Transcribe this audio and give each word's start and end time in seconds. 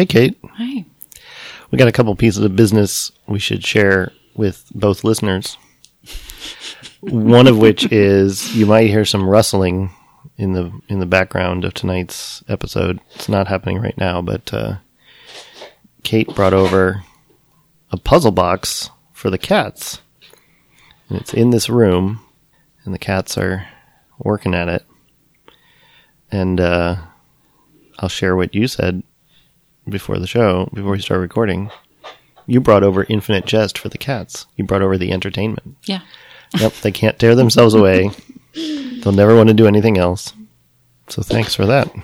Hey, 0.00 0.06
Kate. 0.06 0.38
Hi. 0.54 0.86
We 1.70 1.76
got 1.76 1.86
a 1.86 1.92
couple 1.92 2.16
pieces 2.16 2.42
of 2.42 2.56
business 2.56 3.12
we 3.26 3.38
should 3.38 3.62
share 3.62 4.12
with 4.34 4.64
both 4.74 5.04
listeners. 5.04 5.58
One 7.00 7.46
of 7.46 7.58
which 7.58 7.84
is 7.92 8.56
you 8.56 8.64
might 8.64 8.86
hear 8.86 9.04
some 9.04 9.28
rustling 9.28 9.90
in 10.38 10.54
the 10.54 10.72
in 10.88 11.00
the 11.00 11.04
background 11.04 11.66
of 11.66 11.74
tonight's 11.74 12.42
episode. 12.48 12.98
It's 13.14 13.28
not 13.28 13.48
happening 13.48 13.78
right 13.78 13.98
now, 13.98 14.22
but 14.22 14.54
uh, 14.54 14.76
Kate 16.02 16.34
brought 16.34 16.54
over 16.54 17.04
a 17.92 17.98
puzzle 17.98 18.32
box 18.32 18.88
for 19.12 19.28
the 19.28 19.36
cats, 19.36 20.00
and 21.10 21.20
it's 21.20 21.34
in 21.34 21.50
this 21.50 21.68
room, 21.68 22.24
and 22.86 22.94
the 22.94 22.98
cats 22.98 23.36
are 23.36 23.68
working 24.18 24.54
at 24.54 24.70
it. 24.70 24.86
And 26.32 26.58
uh, 26.58 26.96
I'll 27.98 28.08
share 28.08 28.34
what 28.34 28.54
you 28.54 28.66
said 28.66 29.02
before 29.90 30.18
the 30.18 30.26
show, 30.26 30.70
before 30.72 30.92
we 30.92 31.00
start 31.00 31.20
recording. 31.20 31.70
You 32.46 32.60
brought 32.60 32.82
over 32.82 33.06
Infinite 33.08 33.46
Jest 33.46 33.78
for 33.78 33.88
the 33.88 33.98
cats. 33.98 34.46
You 34.56 34.64
brought 34.64 34.82
over 34.82 34.98
the 34.98 35.12
entertainment. 35.12 35.76
Yeah. 35.84 36.00
Yep, 36.58 36.72
they 36.82 36.90
can't 36.90 37.18
tear 37.18 37.34
themselves 37.34 37.74
away. 37.74 38.10
They'll 38.54 39.12
never 39.12 39.36
want 39.36 39.48
to 39.48 39.54
do 39.54 39.66
anything 39.66 39.98
else. 39.98 40.32
So 41.08 41.22
thanks 41.22 41.54
for 41.54 41.66
that. 41.66 41.92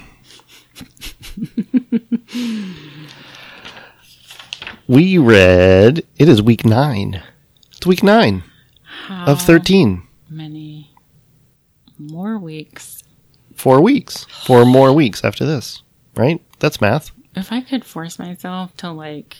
we 4.86 5.18
read, 5.18 6.04
it 6.16 6.28
is 6.28 6.42
week 6.42 6.64
nine. 6.64 7.22
It's 7.72 7.86
week 7.86 8.02
nine 8.02 8.42
of 9.10 9.40
13. 9.42 10.02
Many 10.28 10.90
more 11.98 12.38
weeks. 12.38 13.02
Four 13.54 13.80
weeks. 13.80 14.24
Four 14.24 14.64
more 14.64 14.92
weeks 14.92 15.24
after 15.24 15.44
this, 15.44 15.82
right? 16.14 16.40
That's 16.58 16.80
math. 16.80 17.10
If 17.36 17.52
I 17.52 17.60
could 17.60 17.84
force 17.84 18.18
myself 18.18 18.76
to 18.78 18.90
like 18.90 19.36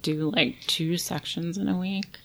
do 0.00 0.30
like 0.30 0.56
two 0.66 0.96
sections 0.98 1.56
in 1.58 1.68
a 1.68 1.78
week, 1.78 2.18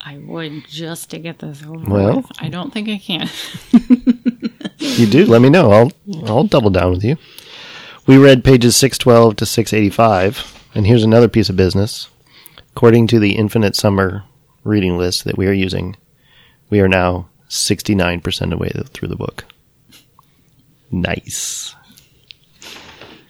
I 0.00 0.18
would 0.18 0.66
just 0.68 1.10
to 1.10 1.18
get 1.18 1.38
this 1.38 1.62
over 1.62 1.88
Well- 1.88 2.16
with. 2.16 2.26
I 2.38 2.48
don't 2.48 2.72
think 2.72 2.88
I 2.88 2.98
can. 2.98 3.28
You 4.78 5.06
do, 5.06 5.24
let 5.26 5.40
me 5.40 5.48
know. 5.48 5.70
I'll 5.70 5.92
I'll 6.26 6.44
double 6.44 6.68
down 6.68 6.90
with 6.90 7.04
you. 7.04 7.16
We 8.06 8.18
read 8.18 8.42
pages 8.44 8.74
612 8.76 9.36
to 9.36 9.46
685, 9.46 10.68
and 10.74 10.86
here's 10.86 11.04
another 11.04 11.28
piece 11.28 11.48
of 11.48 11.54
business. 11.56 12.08
According 12.74 13.06
to 13.06 13.20
the 13.20 13.36
Infinite 13.36 13.76
Summer 13.76 14.24
reading 14.64 14.98
list 14.98 15.24
that 15.24 15.38
we 15.38 15.46
are 15.46 15.52
using, 15.52 15.96
we 16.68 16.80
are 16.80 16.88
now 16.88 17.28
69% 17.48 18.42
of 18.42 18.50
the 18.50 18.56
way 18.56 18.72
through 18.92 19.06
the 19.08 19.16
book. 19.16 19.44
Nice. 20.90 21.74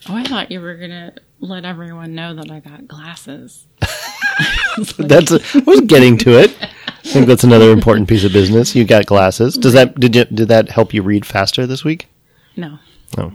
Oh, 0.08 0.16
I 0.16 0.24
thought 0.24 0.50
you 0.50 0.60
were 0.60 0.74
gonna 0.76 1.14
let 1.40 1.64
everyone 1.64 2.14
know 2.14 2.34
that 2.34 2.50
I 2.50 2.60
got 2.60 2.88
glasses. 2.88 3.66
That's 4.98 5.32
I 5.32 5.58
was 5.66 5.82
getting 5.82 6.16
to 6.18 6.38
it. 6.40 6.56
I 6.60 7.08
think 7.08 7.26
that's 7.26 7.44
another 7.44 7.70
important 7.72 8.08
piece 8.08 8.24
of 8.24 8.32
business. 8.32 8.74
You 8.74 8.84
got 8.84 9.06
glasses. 9.06 9.54
Does 9.58 9.72
that 9.74 9.98
did 10.00 10.14
you, 10.16 10.24
did 10.24 10.48
that 10.48 10.70
help 10.70 10.94
you 10.94 11.02
read 11.02 11.26
faster 11.26 11.66
this 11.66 11.84
week? 11.84 12.08
No. 12.56 12.78
Oh. 13.18 13.32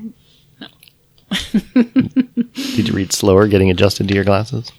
did 1.76 2.88
you 2.88 2.94
read 2.94 3.12
slower 3.14 3.48
getting 3.48 3.70
adjusted 3.70 4.08
to 4.08 4.16
your 4.16 4.24
glasses? 4.24 4.72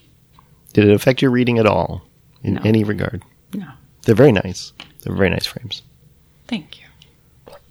Did 0.72 0.86
it 0.86 0.94
affect 0.94 1.22
your 1.22 1.30
reading 1.30 1.58
at 1.58 1.66
all 1.66 2.02
in 2.42 2.54
No. 2.54 2.62
any 2.64 2.82
regard? 2.82 3.22
No. 3.54 3.68
They're 4.02 4.14
very 4.14 4.32
nice. 4.32 4.72
They're 5.02 5.14
very 5.14 5.30
nice 5.30 5.46
frames. 5.46 5.82
Thank 6.48 6.80
you. 6.80 6.86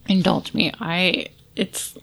Indulge 0.08 0.54
me. 0.54 0.72
I 0.80 1.28
it's 1.56 1.98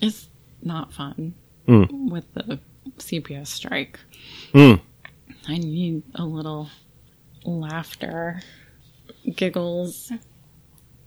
it's 0.00 0.28
not 0.62 0.92
fun 0.92 1.34
Mm. 1.70 2.10
with 2.10 2.32
the 2.34 2.58
CPS 2.98 3.46
strike. 3.48 3.98
Mm. 4.52 4.80
I 5.48 5.58
need 5.58 6.02
a 6.16 6.24
little 6.24 6.68
laughter, 7.44 8.40
giggles 9.36 10.12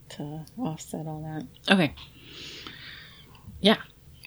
to 0.10 0.46
offset 0.58 1.06
all 1.08 1.22
that. 1.24 1.74
Okay. 1.74 1.94
Yeah. 3.62 3.78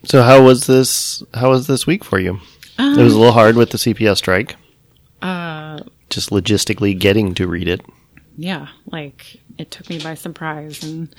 So 0.05 0.21
how 0.21 0.43
was 0.43 0.67
this? 0.67 1.23
How 1.33 1.49
was 1.49 1.67
this 1.67 1.87
week 1.87 2.03
for 2.03 2.19
you? 2.19 2.39
Um, 2.77 2.99
It 2.99 3.03
was 3.03 3.13
a 3.13 3.17
little 3.17 3.33
hard 3.33 3.55
with 3.55 3.71
the 3.71 3.77
CPS 3.77 4.17
strike. 4.17 4.55
Uh, 5.21 5.79
Just 6.09 6.29
logistically 6.29 6.97
getting 6.97 7.33
to 7.35 7.47
read 7.47 7.67
it. 7.67 7.81
yeah, 8.37 8.67
like 8.91 9.37
it 9.57 9.71
took 9.71 9.89
me 9.89 9.97
by 9.99 10.13
surprise, 10.13 10.83
and 10.83 11.13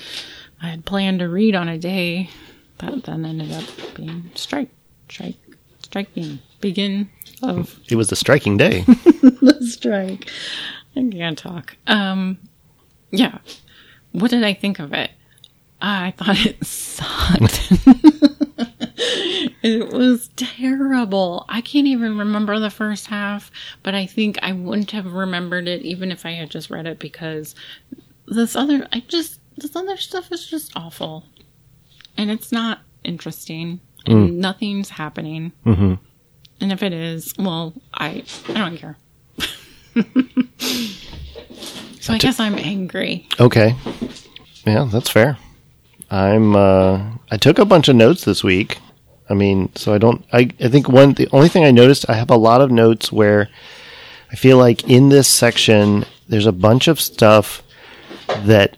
I 0.63 0.69
had 0.69 0.85
planned 0.85 1.19
to 1.19 1.29
read 1.29 1.57
on 1.57 1.69
a 1.69 1.77
day 1.79 2.31
that 2.79 3.03
then 3.05 3.25
ended 3.27 3.51
up 3.53 3.65
being 3.97 4.31
strike, 4.37 4.71
strike, 5.11 5.37
striking, 5.83 6.39
begin 6.61 7.09
of 7.43 7.79
It 7.89 7.97
was 7.97 8.11
a 8.13 8.17
striking 8.17 8.57
day. 8.57 8.81
the 8.87 9.59
strike. 9.61 10.31
I 10.97 11.09
can't 11.11 11.39
talk. 11.39 11.77
Um, 11.87 12.39
yeah. 13.11 13.39
What 14.13 14.31
did 14.31 14.45
I 14.45 14.55
think 14.55 14.79
of 14.79 14.93
it? 14.93 15.11
I 15.81 16.13
thought 16.17 16.45
it 16.45 16.65
sucked. 16.65 17.73
it 19.63 19.93
was 19.93 20.31
terrible. 20.35 21.45
I 21.49 21.61
can't 21.61 21.87
even 21.87 22.19
remember 22.19 22.59
the 22.59 22.71
first 22.71 23.07
half, 23.07 23.51
but 23.83 23.95
I 23.95 24.07
think 24.07 24.39
I 24.43 24.53
wouldn't 24.53 24.91
have 24.91 25.13
remembered 25.13 25.69
it 25.69 25.83
even 25.83 26.11
if 26.11 26.27
I 26.27 26.33
had 26.33 26.51
just 26.51 26.71
read 26.71 26.87
it 26.87 26.99
because 26.99 27.55
this 28.27 28.57
other, 28.57 28.89
I 28.93 29.01
just, 29.07 29.41
this 29.57 29.77
other 29.77 29.97
stuff 29.97 30.33
is 30.33 30.47
just 30.47 30.73
awful. 30.75 31.25
And 32.17 32.31
it's 32.31 32.51
not 32.51 32.81
interesting. 33.05 33.81
And 34.11 34.39
nothing's 34.39 34.91
happening. 34.91 35.53
hmm 35.65 35.95
And 36.61 36.73
if 36.73 36.83
it 36.83 36.93
is, 36.93 37.35
well, 37.39 37.75
I 37.95 38.25
I 38.49 38.53
don't 38.55 38.77
care. 38.77 38.97
so 42.01 42.13
I 42.15 42.19
guess 42.19 42.41
I'm 42.41 42.57
angry. 42.59 43.27
Okay. 43.41 43.75
Yeah, 44.67 44.89
that's 44.91 45.11
fair. 45.11 45.39
I'm 46.11 46.57
uh 46.57 47.03
I 47.31 47.37
took 47.37 47.59
a 47.59 47.65
bunch 47.65 47.89
of 47.89 47.97
notes 47.97 48.25
this 48.25 48.43
week. 48.43 48.79
I 49.31 49.35
mean, 49.35 49.75
so 49.75 49.93
I 49.95 49.99
don't 49.99 50.25
I 50.33 50.51
I 50.61 50.69
think 50.69 50.89
one 50.89 51.13
the 51.15 51.29
only 51.33 51.49
thing 51.49 51.65
I 51.65 51.71
noticed 51.71 52.09
I 52.09 52.15
have 52.15 52.31
a 52.31 52.37
lot 52.37 52.61
of 52.61 52.71
notes 52.71 53.13
where 53.13 53.49
I 54.33 54.37
feel 54.37 54.59
like 54.59 54.89
in 54.89 55.09
this 55.11 55.29
section 55.29 56.05
there's 56.29 56.47
a 56.47 56.53
bunch 56.53 56.89
of 56.89 57.01
stuff 57.01 57.63
that 58.45 58.77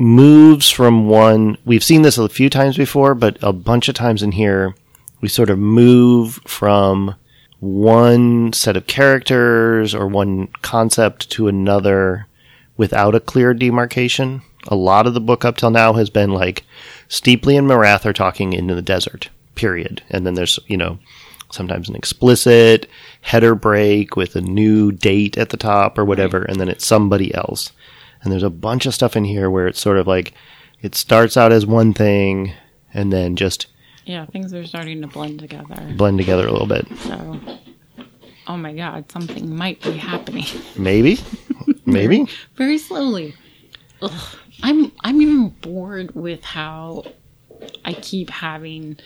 moves 0.00 0.70
from 0.70 1.06
one 1.06 1.58
we've 1.66 1.84
seen 1.84 2.00
this 2.00 2.16
a 2.16 2.28
few 2.28 2.48
times 2.48 2.76
before, 2.76 3.14
but 3.14 3.36
a 3.42 3.52
bunch 3.52 3.88
of 3.88 3.94
times 3.94 4.22
in 4.22 4.32
here 4.32 4.74
we 5.20 5.28
sort 5.28 5.50
of 5.50 5.58
move 5.58 6.40
from 6.46 7.14
one 7.58 8.50
set 8.54 8.78
of 8.78 8.86
characters 8.86 9.94
or 9.94 10.06
one 10.06 10.48
concept 10.62 11.30
to 11.30 11.46
another 11.48 12.26
without 12.78 13.14
a 13.14 13.20
clear 13.20 13.52
demarcation. 13.52 14.40
A 14.68 14.74
lot 14.74 15.06
of 15.06 15.12
the 15.12 15.20
book 15.20 15.44
up 15.44 15.58
till 15.58 15.70
now 15.70 15.92
has 15.92 16.08
been 16.08 16.30
like 16.30 16.64
Steeply 17.08 17.56
and 17.56 17.68
Marathe 17.68 18.06
are 18.06 18.14
talking 18.14 18.54
in 18.54 18.68
the 18.68 18.80
desert, 18.80 19.28
period. 19.54 20.02
And 20.08 20.26
then 20.26 20.32
there's, 20.32 20.58
you 20.66 20.78
know, 20.78 20.98
sometimes 21.50 21.90
an 21.90 21.96
explicit 21.96 22.88
header 23.20 23.54
break 23.54 24.16
with 24.16 24.34
a 24.34 24.40
new 24.40 24.92
date 24.92 25.36
at 25.36 25.50
the 25.50 25.58
top 25.58 25.98
or 25.98 26.06
whatever, 26.06 26.42
and 26.42 26.58
then 26.58 26.70
it's 26.70 26.86
somebody 26.86 27.34
else. 27.34 27.72
And 28.22 28.32
there's 28.32 28.42
a 28.42 28.50
bunch 28.50 28.86
of 28.86 28.94
stuff 28.94 29.16
in 29.16 29.24
here 29.24 29.48
where 29.50 29.66
it's 29.66 29.80
sort 29.80 29.96
of 29.98 30.06
like 30.06 30.34
it 30.82 30.94
starts 30.94 31.36
out 31.36 31.52
as 31.52 31.64
one 31.66 31.92
thing 31.94 32.52
and 32.92 33.12
then 33.12 33.36
just 33.36 33.66
Yeah, 34.04 34.26
things 34.26 34.52
are 34.54 34.64
starting 34.66 35.00
to 35.02 35.06
blend 35.06 35.38
together. 35.40 35.92
blend 35.96 36.18
together 36.18 36.46
a 36.46 36.52
little 36.52 36.66
bit. 36.66 36.86
So, 36.98 37.40
oh 38.46 38.56
my 38.56 38.72
god, 38.74 39.10
something 39.10 39.54
might 39.54 39.80
be 39.82 39.92
happening 39.92 40.44
Maybe, 40.76 41.18
maybe. 41.86 42.26
very 42.56 42.78
slowly. 42.78 43.34
Ugh. 44.02 44.36
I'm 44.62 44.92
I'm 45.02 45.22
even 45.22 45.48
bored 45.48 46.14
with 46.14 46.42
how 46.44 47.04
I 47.84 47.94
keep 47.94 48.28
having 48.30 48.98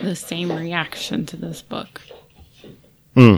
the 0.00 0.16
same 0.16 0.50
reaction 0.50 1.26
to 1.26 1.36
this 1.36 1.60
book. 1.60 2.00
Hmm. 3.14 3.36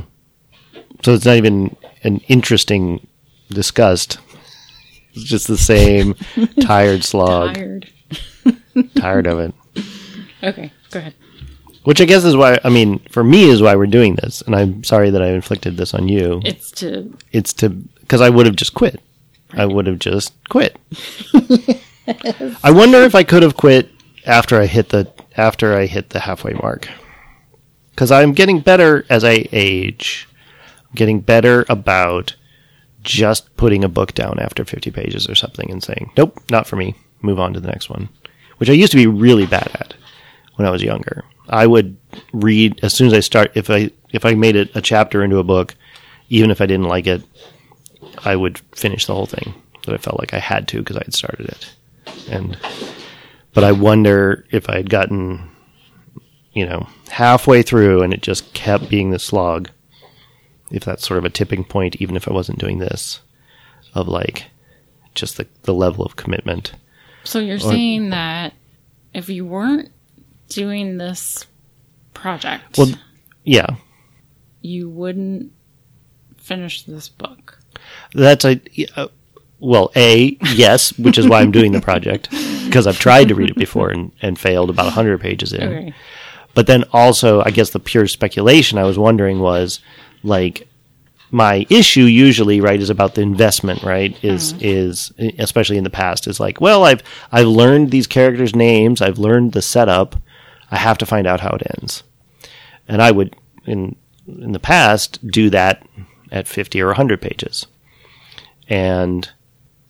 So 1.02 1.14
it's 1.14 1.24
not 1.24 1.36
even 1.36 1.76
an 2.04 2.18
interesting 2.28 3.06
disgust. 3.50 4.18
It's 5.14 5.24
just 5.24 5.48
the 5.48 5.58
same 5.58 6.14
tired 6.60 7.04
slog. 7.04 7.54
Tired. 7.54 7.90
Tired 8.96 9.26
of 9.26 9.38
it. 9.40 9.54
Okay, 10.42 10.72
go 10.90 11.00
ahead. 11.00 11.14
Which 11.84 12.00
I 12.00 12.04
guess 12.04 12.24
is 12.24 12.36
why 12.36 12.58
I 12.64 12.68
mean, 12.68 12.98
for 13.10 13.24
me 13.24 13.44
is 13.48 13.60
why 13.62 13.74
we're 13.76 13.86
doing 13.86 14.14
this. 14.14 14.40
And 14.42 14.54
I'm 14.54 14.84
sorry 14.84 15.10
that 15.10 15.22
I 15.22 15.28
inflicted 15.28 15.76
this 15.76 15.94
on 15.94 16.08
you. 16.08 16.40
It's 16.44 16.70
to 16.72 17.12
It's 17.32 17.52
to 17.54 17.70
because 17.70 18.20
I 18.20 18.28
would 18.30 18.46
have 18.46 18.56
just 18.56 18.74
quit. 18.74 19.00
I 19.52 19.66
would 19.66 19.86
have 19.86 19.98
just 19.98 20.32
quit. 20.48 20.76
I 22.62 22.70
wonder 22.70 22.98
if 22.98 23.14
I 23.14 23.24
could 23.24 23.42
have 23.42 23.56
quit 23.56 23.90
after 24.26 24.60
I 24.60 24.66
hit 24.66 24.90
the 24.90 25.10
after 25.36 25.74
I 25.76 25.86
hit 25.86 26.10
the 26.10 26.20
halfway 26.20 26.52
mark. 26.52 26.88
Cuz 27.96 28.10
I'm 28.12 28.32
getting 28.32 28.60
better 28.60 29.04
as 29.10 29.24
I 29.24 29.48
age. 29.52 30.28
I'm 30.88 30.94
getting 30.94 31.20
better 31.20 31.66
about 31.68 32.34
just 33.08 33.56
putting 33.56 33.82
a 33.82 33.88
book 33.88 34.12
down 34.12 34.38
after 34.38 34.64
50 34.64 34.90
pages 34.90 35.28
or 35.28 35.34
something 35.34 35.70
and 35.70 35.82
saying, 35.82 36.10
"Nope, 36.16 36.38
not 36.50 36.66
for 36.66 36.76
me. 36.76 36.94
Move 37.22 37.40
on 37.40 37.54
to 37.54 37.60
the 37.60 37.68
next 37.68 37.88
one." 37.88 38.10
Which 38.58 38.68
I 38.68 38.74
used 38.74 38.92
to 38.92 38.98
be 38.98 39.06
really 39.06 39.46
bad 39.46 39.70
at 39.74 39.94
when 40.56 40.68
I 40.68 40.70
was 40.70 40.82
younger. 40.82 41.24
I 41.48 41.66
would 41.66 41.96
read 42.32 42.78
as 42.82 42.92
soon 42.92 43.06
as 43.06 43.14
I 43.14 43.20
start. 43.20 43.52
If 43.54 43.70
I 43.70 43.90
if 44.12 44.26
I 44.26 44.34
made 44.34 44.56
it 44.56 44.70
a 44.74 44.82
chapter 44.82 45.24
into 45.24 45.38
a 45.38 45.44
book, 45.44 45.74
even 46.28 46.50
if 46.50 46.60
I 46.60 46.66
didn't 46.66 46.88
like 46.88 47.06
it, 47.06 47.22
I 48.24 48.36
would 48.36 48.58
finish 48.74 49.06
the 49.06 49.14
whole 49.14 49.26
thing. 49.26 49.54
That 49.86 49.94
I 49.94 49.98
felt 49.98 50.20
like 50.20 50.34
I 50.34 50.38
had 50.38 50.68
to 50.68 50.78
because 50.78 50.96
I 50.96 51.04
had 51.04 51.14
started 51.14 51.48
it. 51.48 51.74
And 52.28 52.58
but 53.54 53.64
I 53.64 53.72
wonder 53.72 54.44
if 54.50 54.68
I 54.68 54.76
had 54.76 54.90
gotten, 54.90 55.48
you 56.52 56.66
know, 56.66 56.86
halfway 57.08 57.62
through 57.62 58.02
and 58.02 58.12
it 58.12 58.20
just 58.20 58.52
kept 58.52 58.90
being 58.90 59.10
the 59.10 59.18
slog. 59.18 59.70
If 60.70 60.84
that's 60.84 61.06
sort 61.06 61.18
of 61.18 61.24
a 61.24 61.30
tipping 61.30 61.64
point, 61.64 61.96
even 61.96 62.16
if 62.16 62.28
I 62.28 62.32
wasn't 62.32 62.58
doing 62.58 62.78
this, 62.78 63.20
of 63.94 64.08
like 64.08 64.46
just 65.14 65.36
the 65.36 65.46
the 65.62 65.74
level 65.74 66.04
of 66.04 66.16
commitment. 66.16 66.72
So 67.24 67.38
you're 67.38 67.58
saying 67.58 68.10
that 68.10 68.54
if 69.12 69.28
you 69.28 69.44
weren't 69.44 69.90
doing 70.48 70.98
this 70.98 71.46
project, 72.14 72.78
Well, 72.78 72.92
yeah, 73.44 73.76
you 74.60 74.88
wouldn't 74.88 75.52
finish 76.36 76.82
this 76.84 77.08
book. 77.08 77.58
That's 78.14 78.44
a 78.44 78.60
uh, 78.96 79.08
well, 79.60 79.90
a 79.96 80.38
yes, 80.54 80.96
which 80.98 81.18
is 81.18 81.28
why 81.28 81.40
I'm 81.40 81.50
doing 81.50 81.72
the 81.72 81.80
project 81.80 82.30
because 82.64 82.86
I've 82.86 82.98
tried 82.98 83.28
to 83.28 83.34
read 83.34 83.50
it 83.50 83.56
before 83.56 83.90
and, 83.90 84.12
and 84.22 84.38
failed 84.38 84.70
about 84.70 84.84
100 84.84 85.20
pages 85.20 85.52
in. 85.52 85.62
Okay. 85.62 85.94
But 86.54 86.66
then 86.66 86.84
also, 86.92 87.42
I 87.42 87.50
guess 87.50 87.70
the 87.70 87.80
pure 87.80 88.06
speculation 88.06 88.78
I 88.78 88.84
was 88.84 88.98
wondering 88.98 89.40
was 89.40 89.80
like 90.22 90.68
my 91.30 91.66
issue 91.68 92.04
usually 92.04 92.60
right 92.60 92.80
is 92.80 92.88
about 92.88 93.14
the 93.14 93.20
investment 93.20 93.82
right 93.82 94.16
is 94.24 94.54
mm-hmm. 94.54 94.64
is 94.64 95.12
especially 95.38 95.76
in 95.76 95.84
the 95.84 95.90
past 95.90 96.26
is 96.26 96.40
like 96.40 96.60
well 96.60 96.84
I've 96.84 97.02
I've 97.30 97.46
learned 97.46 97.90
these 97.90 98.06
characters 98.06 98.56
names 98.56 99.02
I've 99.02 99.18
learned 99.18 99.52
the 99.52 99.62
setup 99.62 100.16
I 100.70 100.76
have 100.76 100.98
to 100.98 101.06
find 101.06 101.26
out 101.26 101.40
how 101.40 101.50
it 101.50 101.62
ends. 101.78 102.02
And 102.86 103.02
I 103.02 103.10
would 103.10 103.36
in 103.64 103.96
in 104.26 104.52
the 104.52 104.60
past 104.60 105.26
do 105.26 105.48
that 105.50 105.86
at 106.30 106.46
50 106.46 106.82
or 106.82 106.88
100 106.88 107.20
pages. 107.20 107.66
And 108.68 109.28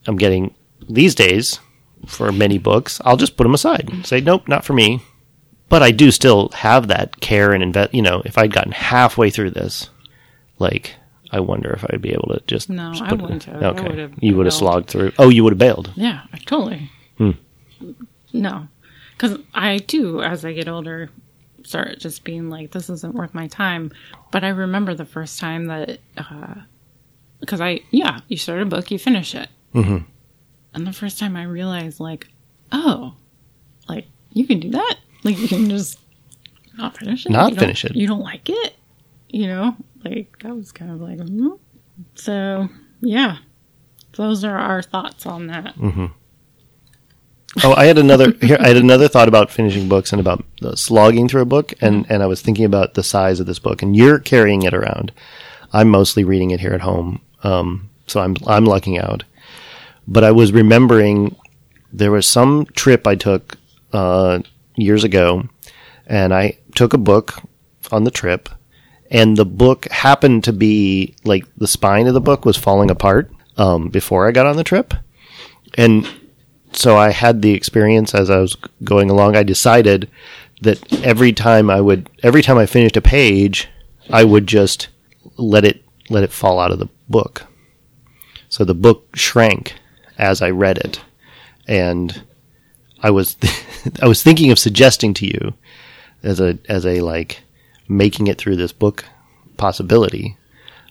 I'm 0.07 0.17
getting 0.17 0.55
these 0.89 1.15
days 1.15 1.59
for 2.07 2.31
many 2.31 2.59
books 2.59 3.01
I'll 3.05 3.17
just 3.17 3.37
put 3.37 3.43
them 3.43 3.55
aside 3.55 3.91
say 4.07 4.21
nope 4.21 4.47
not 4.49 4.65
for 4.65 4.73
me. 4.73 5.03
But 5.69 5.83
I 5.83 5.91
do 5.91 6.11
still 6.11 6.49
have 6.51 6.89
that 6.89 7.21
care 7.21 7.53
and 7.53 7.63
invest. 7.63 7.93
You 7.93 8.01
know, 8.01 8.23
if 8.25 8.39
I'd 8.39 8.55
gotten 8.55 8.73
halfway 8.73 9.29
through 9.29 9.51
this, 9.51 9.91
like, 10.59 10.95
I 11.31 11.41
wonder 11.41 11.71
if 11.71 11.85
I'd 11.89 12.03
be 12.03 12.11
able 12.11 12.29
to 12.29 12.43
just. 12.47 12.71
No, 12.71 12.93
I 13.01 13.15
wouldn't 13.15 13.45
have. 13.45 13.63
I 13.63 13.67
Okay, 13.67 13.89
would've 13.89 14.15
you 14.21 14.37
would 14.37 14.47
have 14.47 14.55
slogged 14.55 14.89
through. 14.89 15.13
Oh, 15.19 15.29
you 15.29 15.45
would 15.45 15.53
have 15.53 15.59
bailed. 15.59 15.93
Yeah, 15.97 16.23
totally. 16.47 16.91
Hmm. 17.17 17.33
No, 18.33 18.69
because 19.17 19.39
I 19.55 19.79
do 19.79 20.23
as 20.23 20.45
I 20.45 20.53
get 20.53 20.69
older, 20.69 21.11
start 21.63 21.99
just 21.99 22.25
being 22.25 22.51
like, 22.51 22.73
"This 22.73 22.91
isn't 22.91 23.15
worth 23.15 23.35
my 23.35 23.47
time." 23.47 23.93
But 24.31 24.45
I 24.45 24.49
remember 24.49 24.95
the 24.95 25.05
first 25.05 25.41
time 25.41 25.67
that, 25.67 26.01
because 27.41 27.61
I, 27.61 27.81
yeah, 27.91 28.21
you 28.29 28.37
start 28.37 28.61
a 28.61 28.67
book, 28.67 28.91
you 28.91 28.99
finish 28.99 29.35
it, 29.35 29.49
mm-hmm. 29.75 29.99
and 30.75 30.87
the 30.87 30.93
first 30.93 31.19
time 31.19 31.37
I 31.37 31.45
realized, 31.45 32.01
like, 32.01 32.29
oh, 32.73 33.15
like 33.89 34.07
you 34.33 34.47
can 34.47 34.61
do 34.61 34.71
that. 34.71 34.97
Like 35.25 35.39
you 35.39 35.49
can 35.49 35.69
just 35.69 35.99
not 36.77 36.97
finish 36.97 37.27
it. 37.27 37.31
Not 37.31 37.57
finish 37.57 37.85
it. 37.85 37.97
You 37.97 38.07
don't 38.07 38.21
like 38.21 38.49
it, 38.49 38.77
you 39.29 39.47
know? 39.47 39.77
Like 40.05 40.39
that 40.41 40.55
was 40.55 40.73
kind 40.73 40.91
of 40.91 41.01
like, 41.01 41.21
hmm. 41.21 41.53
so 42.15 42.69
yeah. 43.01 43.39
Those 44.17 44.43
are 44.43 44.57
our 44.59 44.83
thoughts 44.83 45.27
on 45.27 45.47
that. 45.47 45.77
Mm-hmm. 45.77 46.07
Oh, 47.65 47.75
I 47.75 47.87
had 47.87 47.99
another. 47.99 48.33
Here, 48.41 48.57
I 48.61 48.69
had 48.69 48.77
another 48.77 49.09
thought 49.09 49.29
about 49.29 49.51
finishing 49.51 49.89
books 49.89 50.13
and 50.13 50.21
about 50.21 50.45
slogging 50.75 51.29
through 51.29 51.43
a 51.43 51.47
book, 51.47 51.73
and 51.81 52.07
and 52.11 52.23
I 52.23 52.27
was 52.27 52.43
thinking 52.43 52.65
about 52.65 52.95
the 52.95 53.03
size 53.03 53.41
of 53.41 53.47
this 53.47 53.59
book. 53.59 53.83
And 53.83 53.97
you're 53.97 54.19
carrying 54.19 54.63
it 54.63 54.75
around. 54.75 55.13
I'm 55.73 55.89
mostly 55.89 56.25
reading 56.25 56.51
it 56.51 56.61
here 56.61 56.73
at 56.73 56.81
home, 56.81 57.21
um, 57.43 57.91
so 58.07 58.21
I'm 58.21 58.37
I'm 58.47 58.65
lucking 58.65 58.99
out. 58.99 59.25
But 60.07 60.25
I 60.25 60.31
was 60.31 60.53
remembering 60.53 61.37
there 61.93 62.11
was 62.11 62.27
some 62.27 62.67
trip 62.67 63.07
I 63.07 63.15
took 63.15 63.57
uh, 63.93 64.41
years 64.77 65.05
ago, 65.05 65.49
and 66.07 66.35
I 66.35 66.59
took 66.75 66.93
a 66.93 66.99
book 66.99 67.43
on 67.91 68.05
the 68.05 68.11
trip, 68.11 68.49
and 69.11 69.37
the 69.37 69.47
book 69.47 69.89
happened 69.89 70.45
to 70.45 70.53
be 70.53 71.15
like 71.25 71.45
the 71.57 71.69
spine 71.69 72.07
of 72.07 72.15
the 72.15 72.21
book 72.21 72.45
was 72.45 72.57
falling 72.57 72.91
apart 72.91 73.31
um, 73.57 73.89
before 73.89 74.29
I 74.29 74.33
got 74.33 74.47
on 74.47 74.57
the 74.57 74.65
trip, 74.65 74.95
and 75.75 76.09
so 76.73 76.97
I 76.97 77.11
had 77.11 77.43
the 77.43 77.53
experience 77.53 78.15
as 78.15 78.31
I 78.31 78.39
was 78.39 78.57
going 78.85 79.11
along. 79.11 79.37
I 79.37 79.43
decided 79.43 80.11
that 80.63 81.05
every 81.05 81.33
time 81.33 81.71
I 81.71 81.81
would, 81.81 82.11
every 82.23 82.43
time 82.43 82.59
I 82.59 82.67
finished 82.67 82.97
a 82.97 83.03
page, 83.03 83.69
I 84.11 84.25
would 84.25 84.47
just 84.47 84.89
let 85.37 85.65
it 85.65 85.83
let 86.11 86.25
it 86.25 86.33
fall 86.33 86.61
out 86.61 86.73
of 86.73 86.79
the 86.79 86.89
book. 87.09 87.47
So 88.49 88.65
the 88.65 88.75
book 88.75 89.17
shrank 89.17 89.75
as 90.17 90.43
I 90.43 90.51
read 90.51 90.79
it, 90.79 91.01
and 91.67 92.23
I 93.03 93.11
was 93.11 93.37
I 94.03 94.09
was 94.09 94.23
thinking 94.23 94.51
of 94.51 94.59
suggesting 94.59 95.15
to 95.15 95.27
you 95.27 95.55
as 96.23 96.41
a 96.41 96.59
as 96.69 96.85
a 96.85 97.01
like 97.01 97.43
making 97.89 98.27
it 98.27 98.39
through 98.39 98.57
this 98.57 98.73
book 98.73 99.05
possibility 99.57 100.37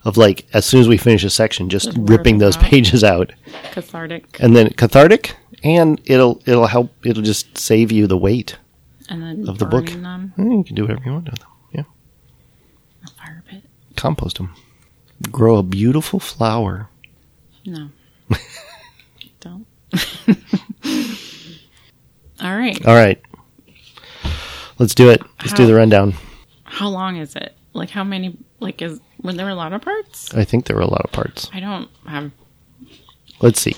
of 0.04 0.18
like 0.18 0.46
as 0.54 0.66
soon 0.66 0.80
as 0.82 0.88
we 0.88 0.98
finish 0.98 1.24
a 1.24 1.30
section, 1.30 1.70
just 1.70 1.86
Just 1.88 1.98
ripping 2.00 2.38
those 2.40 2.58
out. 2.58 2.64
pages 2.64 3.04
out 3.04 3.32
Cathartic. 3.72 4.38
and 4.40 4.56
then 4.56 4.70
cathartic 4.72 5.36
and 5.64 6.00
it'll 6.06 6.42
it'll 6.46 6.68
help 6.68 6.92
it'll 7.06 7.24
just 7.24 7.58
save 7.58 7.92
you 7.92 8.08
the 8.08 8.18
weight 8.18 8.58
And 9.10 9.22
then 9.22 9.48
of 9.50 9.58
the 9.58 9.66
book. 9.66 9.88
them. 9.88 10.34
You 10.38 10.64
can 10.64 10.76
do 10.76 10.84
whatever 10.84 11.02
you 11.06 11.12
want 11.14 11.26
with 11.30 11.40
them 11.40 11.50
yeah 11.74 11.84
A 13.06 13.10
fire 13.12 13.44
pit. 13.48 13.64
compost 13.96 14.38
them 14.38 14.54
grow 15.32 15.58
a 15.58 15.64
beautiful 15.64 16.20
flower 16.20 16.90
No. 17.66 17.90
Don't. 19.40 19.66
All 22.40 22.56
right. 22.56 22.86
all 22.86 22.94
right 22.94 23.20
let's 24.78 24.94
do 24.94 25.10
it 25.10 25.22
let's 25.40 25.54
do 25.54 25.66
the 25.66 25.74
rundown 25.74 26.14
How 26.78 26.90
long 26.90 27.18
is 27.18 27.36
it? 27.36 27.56
Like 27.74 27.90
how 27.90 28.04
many? 28.04 28.38
Like 28.60 28.82
is 28.82 29.00
were 29.24 29.34
there 29.34 29.46
were 29.46 29.52
a 29.52 29.56
lot 29.56 29.74
of 29.74 29.82
parts? 29.82 30.34
i 30.36 30.44
think 30.44 30.66
there 30.66 30.76
were 30.76 30.82
a 30.84 30.90
lot 30.90 31.02
of 31.04 31.12
parts 31.12 31.50
I 31.54 31.60
don't 31.60 31.90
have 32.08 32.32
let's 33.42 33.60
see 33.60 33.76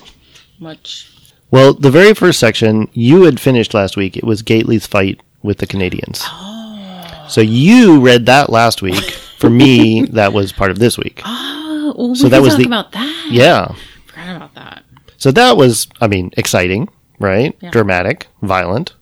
much. 0.59 1.09
well 1.51 1.73
the 1.73 1.91
very 1.91 2.13
first 2.13 2.39
section 2.39 2.87
you 2.93 3.23
had 3.23 3.39
finished 3.39 3.73
last 3.73 3.95
week 3.97 4.17
it 4.17 4.23
was 4.23 4.41
gately's 4.41 4.85
fight 4.85 5.21
with 5.41 5.57
the 5.59 5.67
canadians 5.67 6.21
Oh. 6.25 7.25
so 7.29 7.41
you 7.41 8.01
read 8.01 8.25
that 8.27 8.49
last 8.49 8.81
week 8.81 9.03
for 9.37 9.49
me 9.49 10.03
that 10.19 10.33
was 10.33 10.51
part 10.51 10.71
of 10.71 10.79
this 10.79 10.97
week 10.97 11.21
Oh, 11.25 11.93
well, 11.97 12.09
we 12.09 12.15
So 12.15 12.27
that 12.29 12.41
was 12.41 12.53
talk 12.53 12.59
the- 12.61 12.67
about 12.67 12.91
that. 12.93 13.27
yeah 13.31 13.73
forgot 14.07 14.35
about 14.35 14.55
that. 14.55 14.83
So 15.17 15.31
that 15.31 15.57
was, 15.57 15.87
I 15.99 16.07
mean, 16.07 16.31
exciting, 16.37 16.87
right? 17.19 17.53
Yeah. 17.59 17.71
Dramatic, 17.71 18.27
violent. 18.41 18.93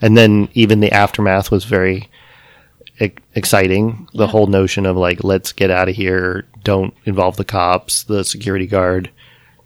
And 0.00 0.16
then 0.16 0.48
even 0.54 0.80
the 0.80 0.90
aftermath 0.90 1.50
was 1.50 1.64
very 1.64 2.08
exciting. 3.34 4.08
The 4.14 4.24
Yeah. 4.24 4.30
whole 4.30 4.46
notion 4.46 4.86
of 4.86 4.96
like, 4.96 5.22
let's 5.24 5.52
get 5.52 5.70
out 5.70 5.88
of 5.88 5.96
here, 5.96 6.46
don't 6.62 6.94
involve 7.04 7.36
the 7.36 7.44
cops, 7.44 8.02
the 8.04 8.24
security 8.24 8.66
guard 8.66 9.10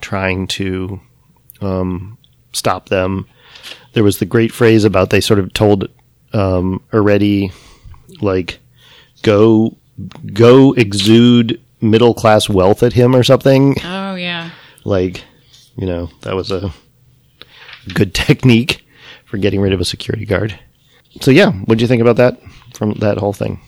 trying 0.01 0.47
to 0.47 1.01
um, 1.61 2.17
stop 2.53 2.89
them. 2.89 3.27
There 3.93 4.05
was 4.05 4.19
the 4.19 4.25
great 4.27 4.53
phrase 4.53 4.85
about 4.85 5.11
they 5.11 5.21
sort 5.21 5.39
of 5.41 5.53
told 5.53 5.89
um, 6.33 6.83
already, 6.95 7.51
like, 8.21 8.61
go, 9.23 9.77
go 10.33 10.73
exude 10.75 11.61
middle 11.81 12.15
class 12.15 12.49
wealth 12.49 12.83
at 12.83 12.93
him 12.93 13.15
or 13.15 13.23
something 13.23 13.77
Oh 13.85 14.15
yeah. 14.17 14.51
like 14.85 15.23
you 15.77 15.87
know 15.87 16.11
that 16.23 16.35
was 16.35 16.51
a 16.51 16.73
good 17.95 18.13
technique 18.27 18.85
for 19.25 19.39
getting 19.39 19.61
rid 19.61 19.73
of 19.73 19.81
a 19.81 19.85
security 19.85 20.25
guard 20.27 20.59
so 21.21 21.31
yeah 21.31 21.53
what 21.53 21.79
do 21.79 21.83
you 21.83 21.89
think 21.89 22.03
about 22.03 22.17
that 22.17 22.41
from 22.79 22.93
that 22.95 23.19
whole 23.19 23.33
thing 23.33 23.61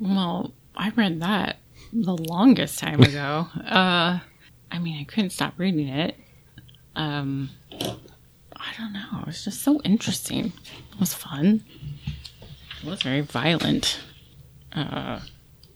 Well, 0.00 0.52
I 0.74 0.90
read 0.90 1.20
that 1.20 1.58
the 1.92 2.16
longest 2.16 2.78
time 2.78 3.00
ago. 3.02 3.46
uh, 3.64 4.18
I 4.72 4.78
mean, 4.78 5.00
I 5.00 5.04
couldn't 5.04 5.30
stop 5.30 5.54
reading 5.56 5.88
it. 5.88 6.16
Um, 6.96 7.50
I 7.72 8.72
don't 8.76 8.92
know. 8.92 9.20
It 9.20 9.26
was 9.26 9.44
just 9.44 9.62
so 9.62 9.80
interesting. 9.82 10.46
It 10.92 11.00
was 11.00 11.14
fun. 11.14 11.64
It 12.82 12.86
was 12.88 13.02
very 13.02 13.20
violent. 13.20 14.00
Uh, 14.72 15.20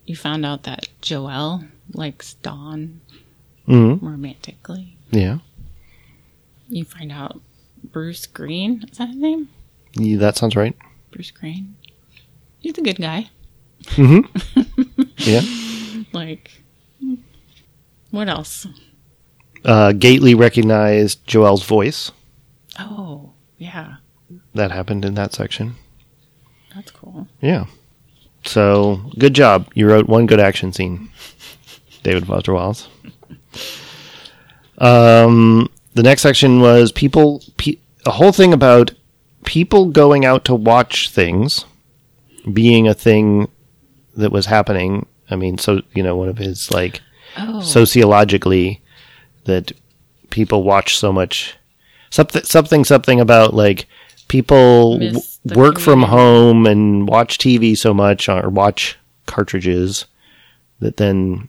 you 0.04 0.16
found 0.16 0.44
out 0.44 0.64
that 0.64 0.88
Joelle 1.00 1.68
likes 1.92 2.34
Don 2.34 3.00
mm-hmm. 3.68 4.04
romantically. 4.04 4.96
yeah 5.10 5.38
You 6.68 6.84
find 6.84 7.12
out 7.12 7.40
Bruce 7.82 8.26
Green 8.26 8.84
is 8.90 8.98
that 8.98 9.08
his 9.08 9.16
name? 9.16 9.48
Yeah, 9.94 10.18
that 10.18 10.36
sounds 10.36 10.56
right 10.56 10.76
Bruce 11.10 11.30
Green. 11.30 11.76
He's 12.64 12.78
a 12.78 12.82
good 12.82 12.96
guy. 12.96 13.28
Mm-hmm. 13.88 15.02
yeah 15.18 16.04
Like, 16.14 16.50
what 18.10 18.26
else? 18.30 18.66
uh, 19.66 19.92
gately 19.92 20.34
recognized 20.34 21.26
joelle's 21.26 21.62
voice 21.64 22.10
Oh, 22.78 23.32
yeah. 23.58 23.96
that 24.54 24.70
happened 24.70 25.04
in 25.04 25.12
that 25.14 25.34
section 25.34 25.74
That's 26.74 26.90
cool. 26.90 27.28
Yeah. 27.42 27.66
So 28.44 29.10
good 29.18 29.34
job. 29.34 29.70
You 29.74 29.86
wrote 29.88 30.06
one 30.08 30.24
good 30.26 30.40
action 30.40 30.72
scene, 30.72 31.10
David 32.02 32.26
Foster 32.26 32.54
Wallace. 32.54 32.88
Um, 34.78 35.68
the 35.92 36.02
next 36.02 36.22
section 36.22 36.60
was 36.60 36.92
people, 36.92 37.42
pe- 37.58 37.76
a 38.06 38.10
whole 38.12 38.32
thing 38.32 38.52
about 38.54 38.92
people 39.44 39.86
going 39.90 40.24
out 40.24 40.44
to 40.46 40.54
watch 40.54 41.10
things 41.10 41.64
being 42.52 42.88
a 42.88 42.94
thing 42.94 43.50
that 44.16 44.32
was 44.32 44.46
happening. 44.46 45.06
I 45.30 45.36
mean, 45.36 45.58
so, 45.58 45.80
you 45.94 46.02
know, 46.02 46.16
one 46.16 46.28
of 46.28 46.38
his 46.38 46.70
like 46.70 47.00
Oh, 47.36 47.60
sociologically 47.60 48.80
that 49.44 49.72
people 50.30 50.62
watch 50.62 50.96
so 50.96 51.12
much 51.12 51.56
something 52.10 52.42
something 52.44 52.84
something 52.84 53.18
about 53.20 53.54
like 53.54 53.86
people 54.28 54.92
w- 54.94 55.14
Miss 55.14 55.40
the 55.44 55.58
work 55.58 55.80
from 55.80 56.02
home 56.02 56.64
and 56.64 57.08
watch 57.08 57.38
TV 57.38 57.76
so 57.76 57.92
much 57.92 58.28
or 58.28 58.48
watch 58.48 58.96
cartridges 59.26 60.06
that 60.78 60.96
then 60.96 61.48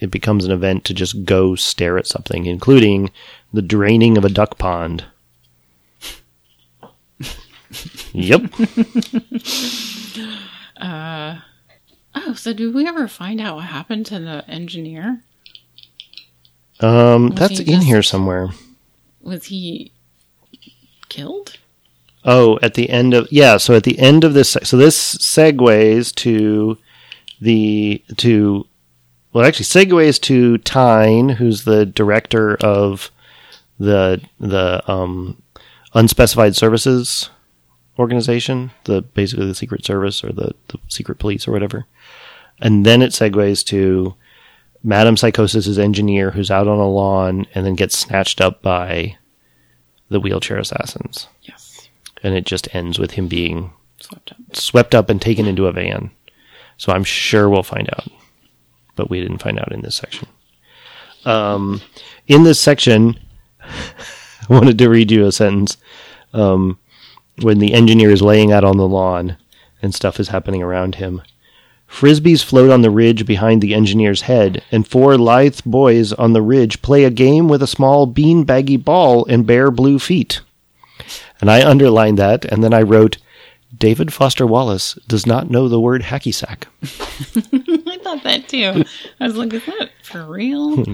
it 0.00 0.10
becomes 0.10 0.44
an 0.44 0.52
event 0.52 0.84
to 0.84 0.92
just 0.94 1.24
go 1.24 1.54
stare 1.54 1.96
at 1.96 2.06
something 2.06 2.44
including 2.44 3.10
the 3.54 3.62
draining 3.62 4.18
of 4.18 4.24
a 4.24 4.28
duck 4.28 4.58
pond. 4.58 5.04
yep. 8.12 8.42
oh, 10.80 12.34
so 12.34 12.52
did 12.52 12.74
we 12.74 12.86
ever 12.86 13.08
find 13.08 13.40
out 13.40 13.56
what 13.56 13.64
happened 13.66 14.06
to 14.06 14.18
the 14.18 14.44
engineer? 14.48 15.22
Um 16.80 17.30
that's 17.30 17.58
he 17.58 17.64
in 17.64 17.76
just- 17.80 17.86
here 17.86 18.02
somewhere. 18.02 18.48
Was 19.20 19.44
he 19.46 19.92
killed? 21.08 21.58
Oh, 22.24 22.58
at 22.62 22.74
the 22.74 22.90
end 22.90 23.14
of 23.14 23.28
yeah, 23.30 23.56
so 23.56 23.74
at 23.74 23.84
the 23.84 23.98
end 23.98 24.24
of 24.24 24.34
this 24.34 24.56
so 24.62 24.76
this 24.76 25.16
segues 25.16 26.14
to 26.16 26.78
the 27.40 28.02
to 28.18 28.66
well 29.32 29.44
actually 29.44 29.64
segues 29.64 30.20
to 30.22 30.58
Tine, 30.58 31.30
who's 31.30 31.64
the 31.64 31.86
director 31.86 32.56
of 32.56 33.10
the 33.78 34.20
the 34.38 34.82
um 34.90 35.42
unspecified 35.94 36.56
services 36.56 37.28
organization, 37.98 38.70
the 38.84 39.02
basically 39.02 39.46
the 39.46 39.54
secret 39.54 39.84
service 39.84 40.22
or 40.24 40.32
the, 40.32 40.52
the 40.68 40.78
secret 40.88 41.18
police 41.18 41.46
or 41.46 41.52
whatever. 41.52 41.86
And 42.60 42.86
then 42.86 43.02
it 43.02 43.10
segues 43.12 43.64
to 43.66 44.14
Madame 44.82 45.16
Psychosis's 45.16 45.78
engineer 45.78 46.30
who's 46.30 46.50
out 46.50 46.68
on 46.68 46.78
a 46.78 46.88
lawn 46.88 47.46
and 47.54 47.64
then 47.66 47.74
gets 47.74 47.96
snatched 47.96 48.40
up 48.40 48.62
by 48.62 49.16
the 50.08 50.20
wheelchair 50.20 50.58
assassins 50.58 51.26
Yes. 51.42 51.88
and 52.22 52.34
it 52.34 52.44
just 52.44 52.74
ends 52.74 52.98
with 52.98 53.12
him 53.12 53.28
being 53.28 53.72
Swept 54.00 54.32
up. 54.32 54.56
swept 54.56 54.94
up 54.94 55.08
and 55.08 55.20
taken 55.22 55.46
into 55.46 55.66
a 55.66 55.72
van. 55.72 56.10
So 56.76 56.92
I'm 56.92 57.04
sure 57.04 57.48
we'll 57.48 57.62
find 57.62 57.88
out, 57.94 58.08
but 58.96 59.08
we 59.08 59.20
didn't 59.20 59.38
find 59.42 59.58
out 59.58 59.72
in 59.72 59.82
this 59.82 59.94
section. 59.94 60.26
Um, 61.24 61.80
in 62.26 62.42
this 62.42 62.58
section, 62.58 63.18
I 63.60 64.46
wanted 64.48 64.78
to 64.78 64.88
read 64.88 65.10
you 65.10 65.24
a 65.26 65.32
sentence. 65.32 65.76
Um, 66.32 66.78
when 67.40 67.58
the 67.58 67.72
engineer 67.72 68.10
is 68.10 68.22
laying 68.22 68.52
out 68.52 68.64
on 68.64 68.76
the 68.76 68.88
lawn 68.88 69.36
and 69.80 69.94
stuff 69.94 70.20
is 70.20 70.28
happening 70.28 70.62
around 70.62 70.96
him. 70.96 71.22
Frisbees 71.88 72.42
float 72.42 72.70
on 72.70 72.80
the 72.80 72.90
ridge 72.90 73.26
behind 73.26 73.60
the 73.60 73.74
engineer's 73.74 74.22
head, 74.22 74.62
and 74.72 74.88
four 74.88 75.18
lithe 75.18 75.60
boys 75.66 76.12
on 76.14 76.32
the 76.32 76.40
ridge 76.40 76.80
play 76.80 77.04
a 77.04 77.10
game 77.10 77.48
with 77.48 77.62
a 77.62 77.66
small 77.66 78.06
bean-baggy 78.06 78.78
ball 78.78 79.26
and 79.26 79.46
bare 79.46 79.70
blue 79.70 79.98
feet. 79.98 80.40
And 81.40 81.50
I 81.50 81.68
underlined 81.68 82.18
that, 82.18 82.46
and 82.46 82.64
then 82.64 82.72
I 82.72 82.80
wrote, 82.80 83.18
David 83.76 84.12
Foster 84.12 84.46
Wallace 84.46 84.94
does 85.06 85.26
not 85.26 85.50
know 85.50 85.68
the 85.68 85.80
word 85.80 86.02
hacky 86.02 86.32
sack. 86.32 86.68
I 86.82 87.98
thought 88.02 88.22
that 88.22 88.48
too. 88.48 88.84
I 89.20 89.26
was 89.26 89.36
like, 89.36 89.52
is 89.52 89.64
that 89.66 89.90
for 90.02 90.24
real? 90.24 90.84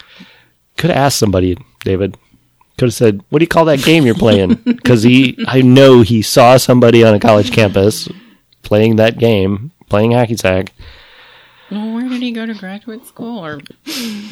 Could 0.76 0.90
ask 0.90 1.18
somebody, 1.18 1.58
David. 1.80 2.16
Could 2.78 2.86
have 2.88 2.94
said, 2.94 3.22
"What 3.30 3.38
do 3.38 3.42
you 3.42 3.48
call 3.48 3.64
that 3.66 3.82
game 3.82 4.04
you're 4.04 4.14
playing?" 4.14 4.54
Because 4.64 5.02
he, 5.02 5.36
I 5.48 5.62
know 5.62 6.02
he 6.02 6.22
saw 6.22 6.56
somebody 6.58 7.02
on 7.04 7.14
a 7.14 7.20
college 7.20 7.50
campus 7.52 8.08
playing 8.62 8.96
that 8.96 9.18
game, 9.18 9.72
playing 9.88 10.10
hacky 10.12 10.38
sack. 10.38 10.72
well, 11.70 11.94
where 11.94 12.08
did 12.08 12.20
he 12.22 12.32
go 12.32 12.44
to 12.46 12.54
graduate 12.54 13.06
school? 13.06 13.44
Or 13.44 13.60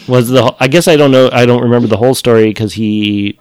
Was 0.09 0.29
the? 0.29 0.55
I 0.61 0.69
guess 0.69 0.87
I 0.89 0.97
don't 0.97 1.11
know. 1.11 1.31
I 1.33 1.47
don't 1.47 1.63
remember 1.63 1.89
the 1.89 1.97
whole 1.97 2.15
story 2.15 2.45
because 2.47 2.75
he 2.75 3.39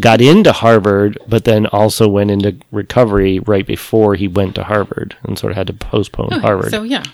got 0.00 0.20
into 0.20 0.52
Harvard, 0.52 1.18
but 1.26 1.44
then 1.44 1.66
also 1.66 2.08
went 2.08 2.30
into 2.30 2.56
recovery 2.72 3.38
right 3.40 3.66
before 3.66 4.14
he 4.14 4.28
went 4.28 4.54
to 4.56 4.64
Harvard, 4.64 5.16
and 5.24 5.38
sort 5.38 5.50
of 5.52 5.56
had 5.56 5.66
to 5.68 5.72
postpone 5.72 6.26
Okay, 6.32 6.40
Harvard. 6.40 6.70
So 6.70 6.82
yeah, 6.84 7.04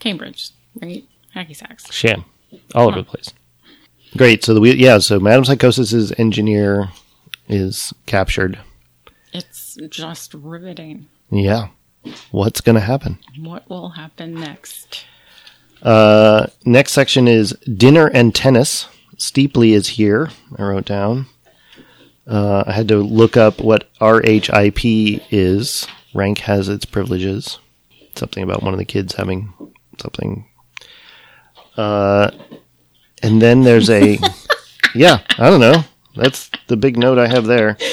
Cambridge, 0.00 0.50
right? 0.80 1.04
Hacky 1.34 1.56
sacks. 1.56 1.90
Sham, 1.92 2.24
all 2.74 2.88
over 2.88 2.98
the 2.98 3.04
place. 3.04 3.32
Great. 4.16 4.44
So 4.44 4.54
the 4.54 4.60
wheel- 4.60 4.76
yeah. 4.76 4.98
So 4.98 5.18
Madame 5.18 5.44
Psychosis's 5.44 6.12
engineer 6.18 6.90
is 7.48 7.92
captured. 8.06 8.58
It's 9.32 9.76
just 9.90 10.34
riveting. 10.34 11.06
Yeah. 11.30 11.68
What's 12.30 12.60
going 12.60 12.74
to 12.74 12.80
happen? 12.80 13.18
What 13.38 13.68
will 13.68 13.90
happen 13.90 14.34
next? 14.34 15.04
Uh, 15.82 16.46
next 16.64 16.92
section 16.92 17.26
is 17.26 17.50
dinner 17.76 18.06
and 18.06 18.34
tennis. 18.34 18.88
Steeply 19.16 19.72
is 19.72 19.88
here. 19.88 20.30
I 20.56 20.62
wrote 20.62 20.84
down. 20.84 21.26
Uh, 22.26 22.64
I 22.66 22.72
had 22.72 22.88
to 22.88 22.98
look 22.98 23.36
up 23.36 23.60
what 23.60 23.92
RHIP 24.00 25.22
is. 25.30 25.86
Rank 26.14 26.38
has 26.40 26.68
its 26.68 26.84
privileges. 26.84 27.58
Something 28.14 28.42
about 28.44 28.62
one 28.62 28.72
of 28.72 28.78
the 28.78 28.84
kids 28.84 29.14
having 29.14 29.52
something. 29.98 30.46
Uh, 31.76 32.30
and 33.24 33.42
then 33.42 33.62
there's 33.62 33.90
a. 33.90 34.18
yeah, 34.94 35.20
I 35.38 35.50
don't 35.50 35.60
know. 35.60 35.84
That's 36.14 36.50
the 36.68 36.76
big 36.76 36.96
note 36.96 37.18
I 37.18 37.26
have 37.26 37.46
there. 37.46 37.76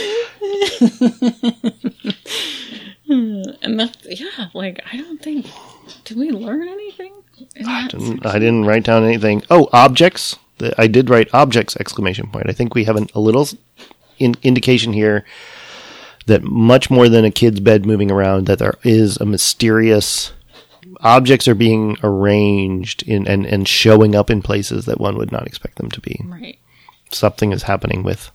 And 3.61 3.77
that's 3.77 4.07
yeah, 4.09 4.47
like 4.53 4.81
I 4.91 4.95
don't 4.97 5.21
think 5.21 5.45
did 6.05 6.17
we 6.17 6.31
learn 6.31 6.67
anything? 6.67 7.13
I 7.65 7.87
didn't, 7.87 8.25
I 8.25 8.39
didn't 8.39 8.65
write 8.65 8.83
down 8.83 9.03
anything. 9.03 9.43
Oh, 9.49 9.69
objects. 9.73 10.37
I 10.77 10.87
did 10.87 11.09
write 11.09 11.33
objects 11.33 11.75
exclamation 11.77 12.27
point. 12.29 12.49
I 12.49 12.53
think 12.53 12.73
we 12.73 12.83
have 12.85 12.95
an, 12.95 13.07
a 13.15 13.19
little 13.19 13.47
in, 14.19 14.35
indication 14.43 14.93
here 14.93 15.25
that 16.27 16.43
much 16.43 16.89
more 16.89 17.09
than 17.09 17.25
a 17.25 17.31
kid's 17.31 17.59
bed 17.59 17.85
moving 17.85 18.11
around, 18.11 18.45
that 18.45 18.59
there 18.59 18.77
is 18.83 19.17
a 19.17 19.25
mysterious 19.25 20.33
objects 21.01 21.47
are 21.47 21.55
being 21.55 21.97
arranged 22.03 23.03
in 23.03 23.27
and, 23.27 23.45
and 23.45 23.67
showing 23.67 24.15
up 24.15 24.29
in 24.29 24.41
places 24.41 24.85
that 24.85 24.99
one 24.99 25.17
would 25.17 25.31
not 25.31 25.47
expect 25.47 25.77
them 25.77 25.89
to 25.91 26.01
be. 26.01 26.19
Right. 26.25 26.59
Something 27.11 27.51
is 27.51 27.63
happening 27.63 28.03
with 28.03 28.31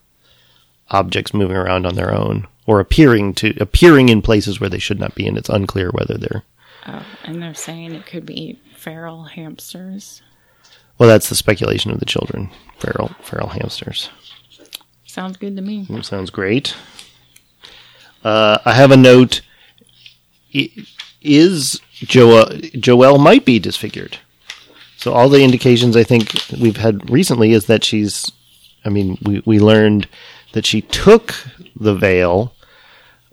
objects 0.91 1.35
moving 1.35 1.57
around 1.57 1.87
on 1.87 1.95
their 1.95 2.15
own 2.15 2.47
or 2.67 2.81
appearing 2.81 3.35
to 3.35 3.55
appearing 3.61 4.09
in 4.09 4.23
places 4.23 4.61
where 4.61 4.71
they 4.71 4.79
should 4.79 5.01
not 5.01 5.15
be, 5.15 5.27
and 5.27 5.37
it's 5.39 5.49
unclear 5.49 5.91
whether 5.91 6.17
they're 6.19 6.43
Oh, 6.89 7.05
and 7.25 7.43
they're 7.43 7.55
saying 7.55 7.95
it 7.95 8.07
could 8.07 8.25
be 8.25 8.61
feral 8.77 9.25
hamsters. 9.25 10.23
well. 10.99 11.09
That's 11.09 11.29
the 11.29 11.35
speculation 11.35 11.91
of 11.91 11.99
the 11.99 12.07
children. 12.07 12.51
Feral 12.79 13.09
feral 13.23 13.49
hamsters. 13.49 14.09
Sounds 15.05 15.37
good 15.37 15.57
to 15.57 15.63
me. 15.63 15.87
That 15.91 16.05
sounds 16.05 16.31
great. 16.31 16.77
Uh, 18.23 18.59
I 18.65 18.73
have 18.75 18.91
a 18.93 18.97
note. 18.97 19.41
Is 21.23 21.81
Joel 21.97 22.47
Joelle 22.75 23.23
might 23.23 23.45
be 23.45 23.59
disfigured? 23.59 24.19
So 24.97 25.13
all 25.13 25.29
the 25.29 25.43
indications 25.43 25.97
I 25.97 26.05
think 26.05 26.33
we've 26.61 26.77
had 26.77 27.11
recently 27.11 27.53
is 27.53 27.67
that 27.67 27.85
she's. 27.85 28.31
I 28.85 28.89
mean, 28.89 29.19
we 29.23 29.43
we 29.47 29.59
learned 29.59 30.09
that 30.53 30.67
she 30.67 30.83
took 30.83 31.35
the 31.75 31.95
veil 31.95 32.55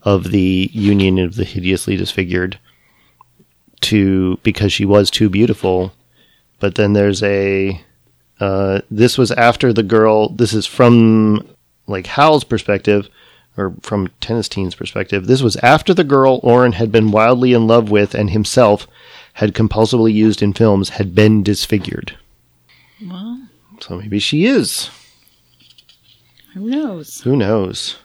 of 0.03 0.32
the 0.32 0.70
union 0.74 1.20
of 1.20 1.36
the 1.36 1.46
hideously 1.46 1.96
disfigured 1.96 2.60
to 3.82 4.38
because 4.43 4.74
she 4.74 4.86
was 4.86 5.10
too 5.10 5.29
beautiful. 5.29 5.93
But 6.60 6.75
then 6.75 6.93
there's 6.93 7.22
a. 7.24 7.82
Uh, 8.39 8.82
this 8.89 9.17
was 9.17 9.32
after 9.32 9.72
the 9.74 9.84
girl. 9.84 10.29
This 10.29 10.53
is 10.53 10.65
from 10.65 11.48
like 11.88 12.08
Hal's 12.08 12.43
perspective, 12.43 13.10
or 13.58 13.74
from 13.82 14.10
Tennis 14.20 14.50
Teen's 14.50 14.76
perspective, 14.76 15.28
this 15.28 15.42
was 15.42 15.56
after 15.58 15.94
the 15.94 16.04
girl 16.04 16.40
Orin 16.44 16.74
had 16.74 16.92
been 16.92 17.12
wildly 17.12 17.54
in 17.54 17.68
love 17.68 17.92
with 17.92 18.16
and 18.16 18.30
himself 18.32 18.88
had 19.34 19.54
compulsively 19.54 20.14
used 20.14 20.42
in 20.42 20.54
films 20.54 20.90
had 20.90 21.14
been 21.16 21.44
disfigured. 21.44 22.18
Well, 23.06 23.48
So 23.80 23.98
maybe 23.98 24.20
she 24.20 24.46
is. 24.46 24.90
who 26.54 26.70
knows? 26.70 27.22
Who 27.22 27.36
knows? 27.36 27.98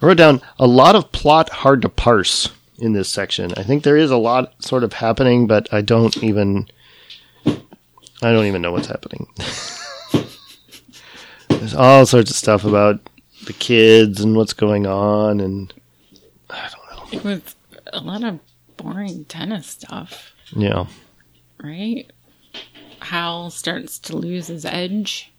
I 0.00 0.06
wrote 0.06 0.18
down 0.18 0.40
a 0.58 0.66
lot 0.66 0.94
of 0.94 1.10
plot 1.12 1.48
hard 1.50 1.82
to 1.82 1.88
parse 1.88 2.50
in 2.78 2.92
this 2.92 3.08
section. 3.08 3.52
I 3.56 3.62
think 3.64 3.82
there 3.82 3.96
is 3.96 4.10
a 4.12 4.16
lot 4.16 4.62
sort 4.62 4.84
of 4.84 4.92
happening, 4.92 5.46
but 5.48 5.68
I 5.72 5.80
don't 5.80 6.16
even 6.22 6.68
I 7.46 8.32
don't 8.32 8.46
even 8.46 8.62
know 8.62 8.70
what's 8.72 8.86
happening. 8.88 9.26
There's 11.48 11.74
all 11.74 12.06
sorts 12.06 12.30
of 12.30 12.36
stuff 12.36 12.64
about 12.64 13.00
the 13.48 13.52
kids 13.54 14.20
and 14.20 14.36
what's 14.36 14.52
going 14.52 14.86
on 14.86 15.40
and 15.40 15.72
I 16.50 16.68
don't 16.70 16.96
know. 17.12 17.18
It 17.18 17.24
was 17.24 17.56
a 17.92 18.00
lot 18.00 18.22
of 18.22 18.38
boring 18.76 19.24
tennis 19.24 19.66
stuff, 19.66 20.32
Yeah. 20.54 20.86
right? 21.62 22.04
Hal 23.00 23.50
starts 23.50 23.98
to 24.00 24.16
lose 24.16 24.46
his 24.48 24.64
edge. 24.64 25.32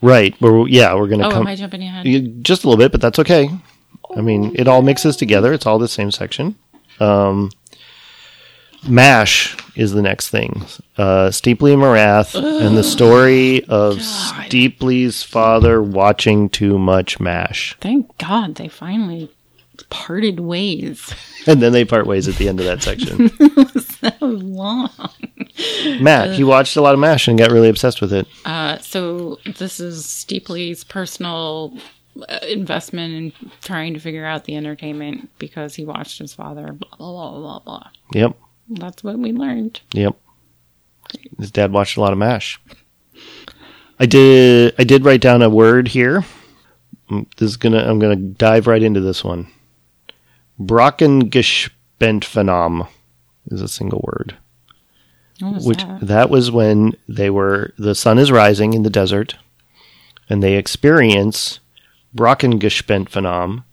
Right. 0.00 0.34
We're, 0.40 0.66
yeah, 0.68 0.94
we're 0.94 1.08
going 1.08 1.20
to 1.20 1.26
Oh, 1.26 1.30
come 1.30 1.42
am 1.42 1.46
I 1.48 1.54
jumping 1.56 1.82
ahead? 1.82 2.42
Just 2.44 2.64
a 2.64 2.68
little 2.68 2.78
bit, 2.82 2.92
but 2.92 3.00
that's 3.00 3.18
okay. 3.18 3.50
I 4.16 4.20
mean, 4.20 4.52
it 4.54 4.66
all 4.68 4.80
mixes 4.82 5.16
together. 5.16 5.52
It's 5.52 5.66
all 5.66 5.78
the 5.78 5.88
same 5.88 6.10
section. 6.10 6.54
Um, 7.00 7.50
MASH 8.86 9.56
is 9.76 9.92
the 9.92 10.02
next 10.02 10.28
thing. 10.28 10.64
Uh, 10.96 11.30
Steeply 11.30 11.72
and 11.72 11.80
Marathe, 11.80 12.34
and 12.34 12.76
the 12.76 12.84
story 12.84 13.64
of 13.64 14.00
Steeply's 14.02 15.22
father 15.22 15.82
watching 15.82 16.48
too 16.48 16.78
much 16.78 17.20
MASH. 17.20 17.76
Thank 17.80 18.16
God 18.18 18.56
they 18.56 18.68
finally 18.68 19.30
parted 19.90 20.40
ways. 20.40 21.14
And 21.46 21.62
then 21.62 21.72
they 21.72 21.86
part 21.86 22.06
ways 22.06 22.28
at 22.28 22.34
the 22.34 22.46
end 22.46 22.60
of 22.60 22.66
that 22.66 22.82
section. 22.82 23.30
so 23.80 24.12
long. 24.20 24.90
Matt, 25.98 26.34
he 26.34 26.44
watched 26.44 26.76
a 26.76 26.82
lot 26.82 26.92
of 26.92 27.00
MASH 27.00 27.26
and 27.26 27.38
got 27.38 27.50
really 27.50 27.70
obsessed 27.70 28.02
with 28.02 28.12
it. 28.12 28.26
Uh, 28.44 28.76
so 28.78 29.38
this 29.56 29.80
is 29.80 30.04
Steeply's 30.04 30.84
personal 30.84 31.74
uh, 32.28 32.40
investment 32.46 33.14
in 33.14 33.50
trying 33.62 33.94
to 33.94 34.00
figure 34.00 34.26
out 34.26 34.44
the 34.44 34.56
entertainment 34.56 35.30
because 35.38 35.74
he 35.76 35.86
watched 35.86 36.18
his 36.18 36.34
father. 36.34 36.72
Blah 36.72 36.96
blah 36.98 37.30
blah 37.30 37.40
blah 37.40 37.58
blah. 37.60 37.88
Yep. 38.12 38.36
That's 38.68 39.02
what 39.02 39.18
we 39.18 39.32
learned. 39.32 39.80
Yep. 39.92 40.16
His 41.38 41.50
dad 41.50 41.72
watched 41.72 41.96
a 41.96 42.00
lot 42.00 42.12
of 42.12 42.18
MASH. 42.18 42.60
I 43.98 44.06
did. 44.06 44.74
I 44.78 44.84
did 44.84 45.04
write 45.04 45.20
down 45.20 45.42
a 45.42 45.50
word 45.50 45.88
here. 45.88 46.24
Mm, 47.10 47.26
This 47.36 47.50
is 47.50 47.56
gonna. 47.56 47.78
I'm 47.78 47.98
gonna 47.98 48.16
dive 48.16 48.66
right 48.66 48.82
into 48.82 49.00
this 49.00 49.24
one. 49.24 49.48
Brockengespenstphänomen 50.60 52.88
is 53.50 53.62
a 53.62 53.68
single 53.68 54.02
word. 54.04 54.36
Which 55.40 55.78
that? 55.78 55.98
that 56.02 56.30
was 56.30 56.50
when 56.50 56.94
they 57.08 57.30
were. 57.30 57.72
The 57.78 57.94
sun 57.94 58.18
is 58.18 58.32
rising 58.32 58.74
in 58.74 58.82
the 58.82 58.90
desert, 58.90 59.36
and 60.28 60.42
they 60.42 60.56
experience 60.56 61.60
Brockengespenstphänomen, 62.14 63.64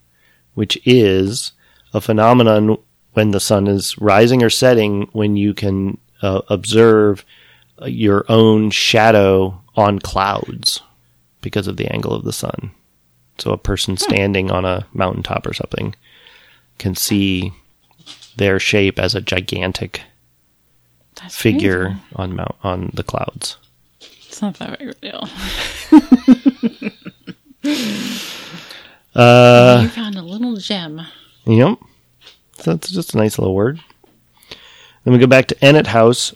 which 0.53 0.79
is 0.85 1.51
a 1.93 1.99
phenomenon 2.01 2.77
when 3.15 3.31
the 3.31 3.39
sun 3.39 3.67
is 3.67 3.97
rising 3.97 4.43
or 4.43 4.49
setting 4.49 5.09
when 5.13 5.35
you 5.35 5.53
can 5.53 5.97
uh, 6.21 6.41
observe 6.49 7.25
uh, 7.81 7.85
your 7.85 8.25
own 8.29 8.69
shadow 8.69 9.61
on 9.75 9.99
clouds 9.99 10.81
because 11.41 11.67
of 11.67 11.77
the 11.77 11.87
angle 11.93 12.13
of 12.13 12.23
the 12.23 12.33
sun. 12.33 12.71
So 13.37 13.51
a 13.51 13.57
person 13.57 13.97
standing 13.97 14.51
on 14.51 14.63
a 14.65 14.85
mountaintop 14.93 15.45
or 15.45 15.53
something 15.53 15.95
can 16.77 16.95
see 16.95 17.51
their 18.37 18.59
shape 18.59 18.99
as 18.99 19.15
a 19.15 19.21
gigantic 19.21 20.01
That's 21.21 21.35
figure 21.35 21.85
crazy. 21.85 21.99
on 22.15 22.35
mount 22.35 22.55
on 22.63 22.91
the 22.93 23.03
clouds. 23.03 23.57
It's 24.27 24.41
not 24.41 24.55
that 24.59 24.79
big 24.79 24.89
of 24.89 24.95
a 24.97 24.99
deal. 24.99 25.29
Uh, 29.15 29.79
you 29.83 29.87
found 29.87 30.17
a 30.17 30.21
little 30.21 30.57
gem. 30.57 31.01
Yep. 31.45 31.79
So 32.65 32.71
that's 32.73 32.89
just 32.89 33.13
a 33.13 33.17
nice 33.17 33.37
little 33.37 33.53
word. 33.53 33.79
Then 35.03 35.13
we 35.13 35.19
go 35.19 35.27
back 35.27 35.45
to 35.49 35.55
Ennet 35.57 35.85
House, 35.85 36.33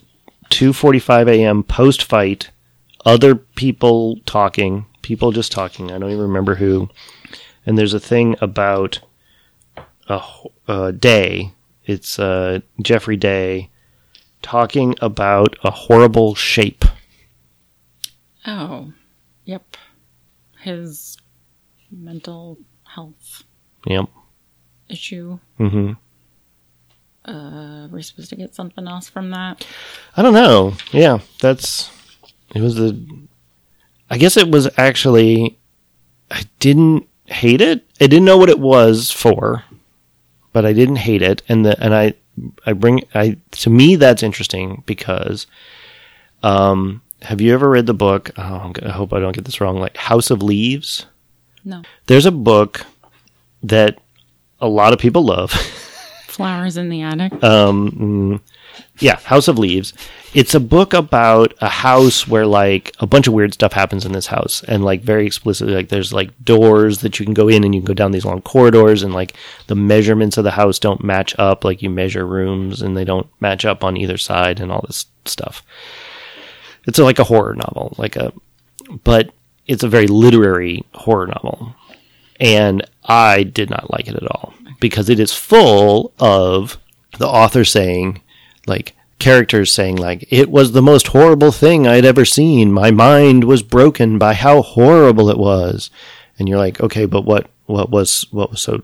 2:45 0.50 1.26
a.m. 1.28 1.64
post 1.64 2.04
fight. 2.04 2.52
Other 3.04 3.34
people 3.34 4.20
talking, 4.26 4.86
people 5.02 5.32
just 5.32 5.50
talking. 5.50 5.90
I 5.90 5.98
don't 5.98 6.10
even 6.10 6.22
remember 6.22 6.54
who. 6.54 6.88
And 7.66 7.76
there's 7.76 7.94
a 7.94 7.98
thing 7.98 8.36
about 8.40 9.00
a 10.68 10.92
day. 10.92 11.52
It's 11.84 12.16
uh, 12.20 12.60
Geoffrey 12.80 13.16
Day 13.16 13.70
talking 14.40 14.94
about 15.00 15.56
a 15.64 15.72
horrible 15.72 16.36
shape. 16.36 16.84
Oh, 18.46 18.92
yep. 19.44 19.76
His 20.60 21.16
mental 21.90 22.56
health 22.84 23.42
Yep. 23.84 24.08
issue. 24.88 25.40
hmm 25.58 25.94
Uh, 27.30 27.84
are 27.84 27.88
we 27.88 28.02
supposed 28.02 28.30
to 28.30 28.36
get 28.36 28.54
something 28.54 28.88
else 28.88 29.08
from 29.08 29.30
that? 29.30 29.64
I 30.16 30.22
don't 30.22 30.34
know. 30.34 30.74
Yeah, 30.90 31.20
that's 31.40 31.90
it 32.54 32.60
was 32.60 32.78
a. 32.80 32.98
I 34.10 34.18
guess 34.18 34.36
it 34.36 34.50
was 34.50 34.68
actually. 34.76 35.58
I 36.30 36.42
didn't 36.58 37.06
hate 37.26 37.60
it. 37.60 37.86
I 38.00 38.06
didn't 38.06 38.24
know 38.24 38.36
what 38.36 38.50
it 38.50 38.58
was 38.58 39.10
for, 39.10 39.64
but 40.52 40.66
I 40.66 40.72
didn't 40.72 40.96
hate 40.96 41.22
it. 41.22 41.42
And 41.48 41.64
the 41.64 41.80
and 41.82 41.94
I 41.94 42.14
I 42.66 42.72
bring 42.72 43.02
I 43.14 43.36
to 43.52 43.70
me 43.70 43.94
that's 43.94 44.24
interesting 44.24 44.82
because, 44.86 45.46
um, 46.42 47.02
have 47.22 47.40
you 47.40 47.54
ever 47.54 47.70
read 47.70 47.86
the 47.86 47.94
book? 47.94 48.32
Oh, 48.36 48.72
I 48.82 48.88
hope 48.90 49.12
I 49.12 49.20
don't 49.20 49.36
get 49.36 49.44
this 49.44 49.60
wrong. 49.60 49.78
Like 49.78 49.96
House 49.96 50.30
of 50.30 50.42
Leaves. 50.42 51.06
No. 51.64 51.82
There's 52.06 52.26
a 52.26 52.32
book 52.32 52.86
that 53.62 53.98
a 54.60 54.68
lot 54.68 54.92
of 54.92 54.98
people 54.98 55.24
love. 55.24 55.52
Flowers 56.30 56.76
in 56.76 56.88
the 56.88 57.02
attic. 57.02 57.32
um 57.42 57.90
mm, 57.90 58.40
yeah 59.00 59.16
house 59.20 59.48
of 59.48 59.58
leaves. 59.58 59.92
It's 60.32 60.54
a 60.54 60.60
book 60.60 60.94
about 60.94 61.54
a 61.60 61.68
house 61.68 62.28
where 62.28 62.46
like 62.46 62.94
a 63.00 63.06
bunch 63.06 63.26
of 63.26 63.34
weird 63.34 63.52
stuff 63.52 63.72
happens 63.72 64.06
in 64.06 64.12
this 64.12 64.28
house 64.28 64.62
and 64.68 64.84
like 64.84 65.02
very 65.02 65.26
explicitly 65.26 65.74
like 65.74 65.88
there's 65.88 66.12
like 66.12 66.30
doors 66.44 66.98
that 66.98 67.18
you 67.18 67.24
can 67.26 67.34
go 67.34 67.48
in 67.48 67.64
and 67.64 67.74
you 67.74 67.80
can 67.80 67.86
go 67.86 67.94
down 67.94 68.12
these 68.12 68.24
long 68.24 68.40
corridors 68.42 69.02
and 69.02 69.12
like 69.12 69.34
the 69.66 69.74
measurements 69.74 70.38
of 70.38 70.44
the 70.44 70.52
house 70.52 70.78
don't 70.78 71.02
match 71.02 71.34
up. 71.38 71.64
Like 71.64 71.82
you 71.82 71.90
measure 71.90 72.24
rooms 72.24 72.80
and 72.80 72.96
they 72.96 73.04
don't 73.04 73.26
match 73.40 73.64
up 73.64 73.82
on 73.82 73.96
either 73.96 74.16
side 74.16 74.60
and 74.60 74.70
all 74.70 74.84
this 74.86 75.06
stuff. 75.24 75.64
It's 76.86 76.98
like 76.98 77.18
a 77.18 77.24
horror 77.24 77.54
novel 77.56 77.94
like 77.98 78.14
a 78.14 78.32
but 79.02 79.32
it's 79.66 79.82
a 79.82 79.88
very 79.88 80.06
literary 80.06 80.84
horror 80.94 81.26
novel. 81.26 81.74
And 82.38 82.88
I 83.04 83.42
did 83.42 83.68
not 83.68 83.92
like 83.92 84.06
it 84.08 84.14
at 84.14 84.30
all 84.30 84.54
because 84.80 85.08
it 85.08 85.20
is 85.20 85.32
full 85.34 86.12
of 86.18 86.78
the 87.18 87.28
author 87.28 87.64
saying, 87.64 88.22
like, 88.66 88.94
characters 89.18 89.72
saying, 89.72 89.96
like, 89.96 90.26
it 90.30 90.50
was 90.50 90.72
the 90.72 90.82
most 90.82 91.08
horrible 91.08 91.52
thing 91.52 91.86
I'd 91.86 92.04
ever 92.04 92.24
seen. 92.24 92.72
My 92.72 92.90
mind 92.90 93.44
was 93.44 93.62
broken 93.62 94.18
by 94.18 94.34
how 94.34 94.62
horrible 94.62 95.28
it 95.30 95.38
was. 95.38 95.90
And 96.38 96.48
you're 96.48 96.58
like, 96.58 96.80
okay, 96.80 97.04
but 97.04 97.22
what, 97.24 97.48
what 97.66 97.90
was, 97.90 98.26
what 98.30 98.50
was 98.50 98.62
so 98.62 98.82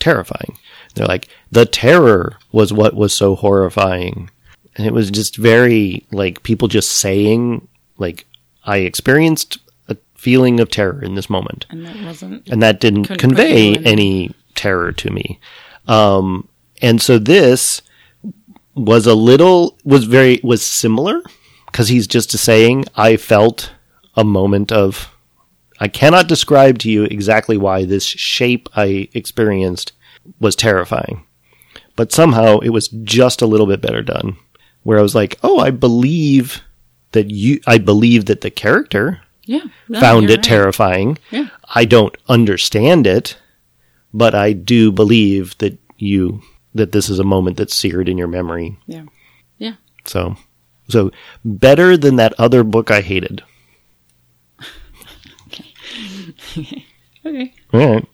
terrifying? 0.00 0.58
They're 0.94 1.06
like, 1.06 1.28
the 1.52 1.66
terror 1.66 2.38
was 2.52 2.72
what 2.72 2.94
was 2.94 3.14
so 3.14 3.36
horrifying. 3.36 4.30
And 4.74 4.86
it 4.86 4.92
was 4.92 5.10
just 5.10 5.36
very, 5.36 6.04
like, 6.10 6.42
people 6.42 6.68
just 6.68 6.92
saying, 6.92 7.68
like, 7.96 8.26
I 8.64 8.78
experienced 8.78 9.58
a 9.88 9.96
feeling 10.16 10.58
of 10.58 10.70
terror 10.70 11.00
in 11.02 11.14
this 11.14 11.30
moment 11.30 11.66
and 11.70 11.86
that 11.86 11.96
wasn't. 12.04 12.48
and 12.48 12.60
that 12.62 12.80
didn't 12.80 13.04
convey 13.04 13.76
any 13.76 14.32
terror 14.56 14.92
to 14.92 15.10
me. 15.10 15.38
Um, 15.86 16.48
and 16.82 17.00
so 17.00 17.18
this 17.18 17.82
was 18.74 19.06
a 19.06 19.14
little 19.14 19.78
was 19.84 20.04
very 20.04 20.40
was 20.42 20.64
similar 20.64 21.22
because 21.66 21.88
he's 21.88 22.06
just 22.06 22.30
saying 22.30 22.84
I 22.96 23.16
felt 23.16 23.72
a 24.14 24.24
moment 24.24 24.70
of 24.72 25.10
I 25.78 25.88
cannot 25.88 26.28
describe 26.28 26.78
to 26.80 26.90
you 26.90 27.04
exactly 27.04 27.56
why 27.56 27.84
this 27.84 28.04
shape 28.04 28.68
I 28.74 29.08
experienced 29.14 29.92
was 30.40 30.56
terrifying, 30.56 31.24
but 31.96 32.12
somehow 32.12 32.58
it 32.60 32.70
was 32.70 32.88
just 32.88 33.42
a 33.42 33.46
little 33.46 33.66
bit 33.66 33.80
better 33.80 34.02
done. 34.02 34.36
Where 34.82 34.98
I 34.98 35.02
was 35.02 35.14
like, 35.14 35.38
oh, 35.42 35.58
I 35.58 35.70
believe 35.70 36.62
that 37.12 37.30
you, 37.30 37.60
I 37.66 37.78
believe 37.78 38.26
that 38.26 38.40
the 38.40 38.50
character 38.50 39.20
Yeah. 39.44 39.64
no, 39.88 40.00
found 40.00 40.30
it 40.30 40.36
right. 40.36 40.42
terrifying. 40.44 41.18
Yeah. 41.30 41.48
I 41.74 41.84
don't 41.84 42.16
understand 42.28 43.06
it, 43.06 43.36
but 44.12 44.34
I 44.34 44.52
do 44.52 44.90
believe 44.92 45.56
that 45.58 45.78
you 45.98 46.42
that 46.74 46.92
this 46.92 47.08
is 47.08 47.18
a 47.18 47.24
moment 47.24 47.56
that's 47.56 47.74
seared 47.74 48.08
in 48.08 48.18
your 48.18 48.28
memory. 48.28 48.76
Yeah. 48.86 49.04
Yeah. 49.58 49.74
So 50.04 50.36
so 50.88 51.10
better 51.44 51.96
than 51.96 52.16
that 52.16 52.34
other 52.38 52.62
book 52.62 52.90
I 52.90 53.00
hated. 53.00 53.42
Okay. 55.46 56.84
Okay. 57.24 57.52
All 57.72 57.94
right. 57.94 58.08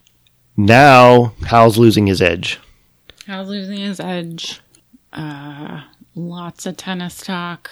Now 0.57 1.35
Hal's 1.46 1.76
losing 1.76 2.07
his 2.07 2.22
edge. 2.22 2.59
How's 3.26 3.48
losing 3.48 3.76
his 3.76 4.00
edge? 4.00 4.62
Uh, 5.12 5.83
lots 6.14 6.64
of 6.64 6.78
tennis 6.78 7.20
talk. 7.20 7.70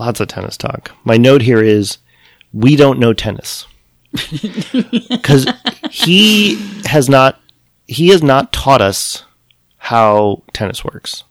Lots 0.00 0.18
of 0.18 0.26
tennis 0.26 0.56
talk. 0.56 0.90
My 1.04 1.16
note 1.16 1.42
here 1.42 1.62
is 1.62 1.98
we 2.52 2.74
don't 2.74 2.98
know 2.98 3.12
tennis. 3.12 3.66
Cuz 5.22 5.46
he 5.90 6.56
has 6.86 7.08
not 7.08 7.39
he 7.90 8.08
has 8.08 8.22
not 8.22 8.52
taught 8.52 8.80
us 8.80 9.24
how 9.78 10.42
tennis 10.52 10.84
works. 10.84 11.24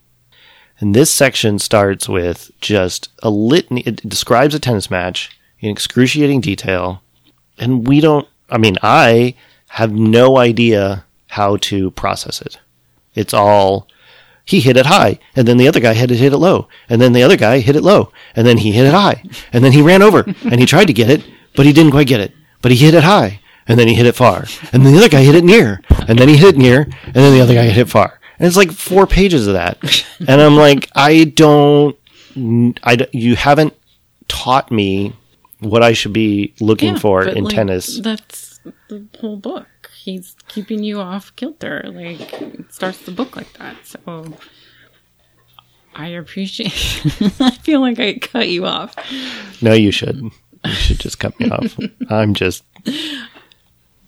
And 0.78 0.94
this 0.94 1.10
section 1.10 1.58
starts 1.58 2.06
with 2.06 2.50
just 2.60 3.08
a 3.22 3.30
litany. 3.30 3.80
It 3.86 4.06
describes 4.06 4.54
a 4.54 4.60
tennis 4.60 4.90
match 4.90 5.30
in 5.60 5.70
excruciating 5.70 6.42
detail. 6.42 7.02
And 7.58 7.86
we 7.86 8.00
don't, 8.00 8.28
I 8.50 8.58
mean, 8.58 8.76
I 8.82 9.36
have 9.68 9.92
no 9.92 10.36
idea 10.36 11.06
how 11.28 11.56
to 11.56 11.92
process 11.92 12.42
it. 12.42 12.58
It's 13.14 13.32
all 13.32 13.88
he 14.44 14.60
hit 14.60 14.76
it 14.76 14.86
high, 14.86 15.18
and 15.34 15.48
then 15.48 15.56
the 15.56 15.68
other 15.68 15.80
guy 15.80 15.94
had 15.94 16.10
to 16.10 16.16
hit 16.16 16.32
it 16.32 16.38
low, 16.38 16.68
and 16.90 17.00
then 17.00 17.14
the 17.14 17.22
other 17.22 17.36
guy 17.36 17.60
hit 17.60 17.76
it 17.76 17.82
low, 17.82 18.12
and 18.36 18.46
then 18.46 18.58
he 18.58 18.72
hit 18.72 18.86
it 18.86 18.92
high, 18.92 19.22
and 19.52 19.64
then 19.64 19.72
he 19.72 19.80
ran 19.80 20.02
over 20.02 20.24
and 20.42 20.60
he 20.60 20.66
tried 20.66 20.88
to 20.88 20.92
get 20.92 21.08
it, 21.08 21.24
but 21.56 21.66
he 21.66 21.72
didn't 21.72 21.92
quite 21.92 22.08
get 22.08 22.20
it, 22.20 22.32
but 22.60 22.70
he 22.70 22.76
hit 22.76 22.94
it 22.94 23.04
high, 23.04 23.40
and 23.68 23.78
then 23.78 23.86
he 23.88 23.94
hit 23.94 24.06
it 24.06 24.14
far, 24.16 24.44
and 24.72 24.84
then 24.84 24.92
the 24.92 24.98
other 24.98 25.08
guy 25.08 25.22
hit 25.22 25.36
it 25.36 25.44
near, 25.44 25.80
and 26.10 26.18
then 26.18 26.28
he 26.28 26.36
hit 26.36 26.56
near, 26.56 26.82
and 26.82 27.14
then 27.14 27.32
the 27.32 27.40
other 27.40 27.54
guy 27.54 27.68
hit 27.68 27.88
far, 27.88 28.20
and 28.38 28.46
it's 28.46 28.56
like 28.56 28.72
four 28.72 29.06
pages 29.06 29.46
of 29.46 29.54
that, 29.54 29.78
and 30.28 30.40
I'm 30.40 30.56
like, 30.56 30.90
I 30.94 31.24
don't, 31.24 31.96
I 32.82 33.06
you 33.12 33.36
haven't 33.36 33.74
taught 34.26 34.70
me 34.70 35.14
what 35.60 35.82
I 35.82 35.92
should 35.92 36.12
be 36.12 36.52
looking 36.60 36.94
Yeah, 36.94 36.98
for 36.98 37.28
in 37.28 37.44
like, 37.44 37.54
tennis. 37.54 38.00
That's 38.00 38.60
the 38.88 39.06
whole 39.20 39.36
book. 39.36 39.66
He's 39.96 40.34
keeping 40.48 40.82
you 40.82 41.00
off 41.00 41.34
kilter. 41.36 41.84
Like 41.86 42.40
it 42.42 42.72
starts 42.72 43.02
the 43.02 43.12
book 43.12 43.36
like 43.36 43.52
that. 43.54 43.76
So 43.86 44.34
I 45.94 46.08
appreciate. 46.08 46.72
I 47.40 47.50
feel 47.50 47.80
like 47.80 48.00
I 48.00 48.14
cut 48.14 48.48
you 48.48 48.66
off. 48.66 48.94
No, 49.62 49.74
you 49.74 49.90
should. 49.90 50.22
You 50.64 50.72
should 50.72 50.98
just 50.98 51.18
cut 51.18 51.38
me 51.38 51.50
off. 51.50 51.76
I'm 52.10 52.34
just 52.34 52.64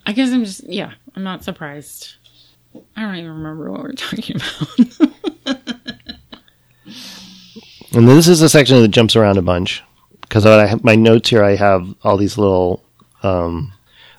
I 0.06 0.12
guess 0.12 0.32
I'm 0.32 0.44
just 0.44 0.64
yeah. 0.64 0.92
I'm 1.14 1.22
not 1.22 1.44
surprised. 1.44 2.14
I 2.96 3.02
don't 3.02 3.16
even 3.16 3.30
remember 3.30 3.70
what 3.70 3.82
we're 3.82 3.92
talking 3.96 4.36
about. 4.36 5.12
And 7.94 8.08
this 8.08 8.26
is 8.26 8.40
a 8.40 8.48
section 8.48 8.80
that 8.80 8.88
jumps 8.88 9.16
around 9.16 9.36
a 9.36 9.42
bunch 9.42 9.82
because 10.22 10.46
my 10.82 10.94
notes 10.94 11.28
here. 11.28 11.44
I 11.44 11.56
have 11.56 11.94
all 12.02 12.16
these 12.16 12.38
little 12.38 12.82
um, 13.22 13.72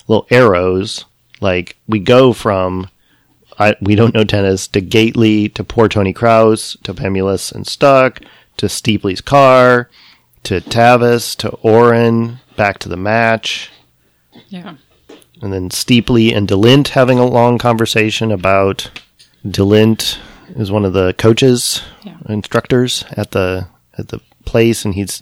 little 0.07 0.27
arrows. 0.29 1.05
Like 1.41 1.75
we 1.87 1.99
go 1.99 2.33
from 2.33 2.87
I, 3.57 3.75
we 3.81 3.95
don't 3.95 4.13
know 4.13 4.23
tennis 4.23 4.67
to 4.69 4.81
Gately 4.81 5.49
to 5.49 5.63
poor 5.63 5.87
Tony 5.89 6.13
Krause 6.13 6.77
to 6.83 6.93
Pemulis 6.93 7.51
and 7.51 7.65
Struck 7.65 8.21
to 8.57 8.69
Steeply's 8.69 9.21
car 9.21 9.89
to 10.43 10.61
Tavis 10.61 11.35
to 11.37 11.49
Orin 11.57 12.39
back 12.55 12.77
to 12.79 12.89
the 12.89 12.97
match. 12.97 13.71
yeah. 14.49 14.75
And 15.41 15.51
then 15.51 15.71
Steeply 15.71 16.33
and 16.33 16.47
Delint 16.47 16.89
having 16.89 17.19
a 17.19 17.25
long 17.25 17.57
conversation 17.57 18.31
about 18.31 18.89
Delint 19.45 20.17
is 20.55 20.71
one 20.71 20.85
of 20.85 20.93
the 20.93 21.13
coaches, 21.17 21.81
Yeah. 22.03 22.17
instructors 22.29 23.03
at 23.11 23.31
the 23.31 23.67
at 23.97 24.07
the 24.09 24.19
place, 24.45 24.85
and 24.85 24.93
he's 24.95 25.21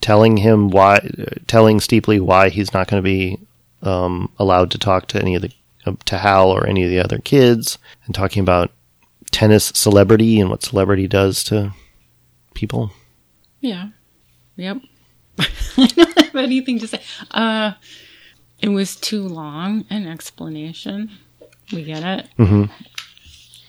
telling 0.00 0.38
him 0.38 0.70
why, 0.70 1.00
telling 1.46 1.80
Steeply 1.80 2.20
why 2.20 2.48
he's 2.48 2.72
not 2.72 2.86
going 2.88 3.02
to 3.02 3.04
be 3.04 3.38
um, 3.82 4.30
allowed 4.38 4.70
to 4.72 4.78
talk 4.78 5.06
to 5.08 5.20
any 5.20 5.34
of 5.34 5.42
the 5.42 5.50
to 6.06 6.18
Hal 6.18 6.50
or 6.50 6.66
any 6.66 6.82
of 6.84 6.90
the 6.90 6.98
other 7.00 7.18
kids, 7.18 7.78
and 8.04 8.14
talking 8.14 8.40
about 8.40 8.70
tennis 9.30 9.66
celebrity 9.74 10.40
and 10.40 10.50
what 10.50 10.62
celebrity 10.62 11.06
does 11.08 11.42
to 11.44 11.72
people. 12.54 12.90
Yeah. 13.60 13.88
Yep. 14.56 14.78
I 15.38 15.86
don't 15.86 16.18
have 16.18 16.36
anything 16.36 16.78
to 16.80 16.86
say. 16.88 17.00
Uh, 17.30 17.72
it 18.60 18.68
was 18.68 18.96
too 18.96 19.22
long 19.22 19.84
an 19.90 20.06
explanation. 20.06 21.10
We 21.72 21.84
get 21.84 22.02
it. 22.02 22.28
Mm-hmm. 22.38 22.64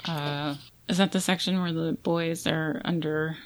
Uh, 0.10 0.56
is 0.88 0.98
that 0.98 1.12
the 1.12 1.20
section 1.20 1.62
where 1.62 1.74
the 1.74 1.94
boys 2.04 2.48
are 2.48 2.82
under 2.86 3.38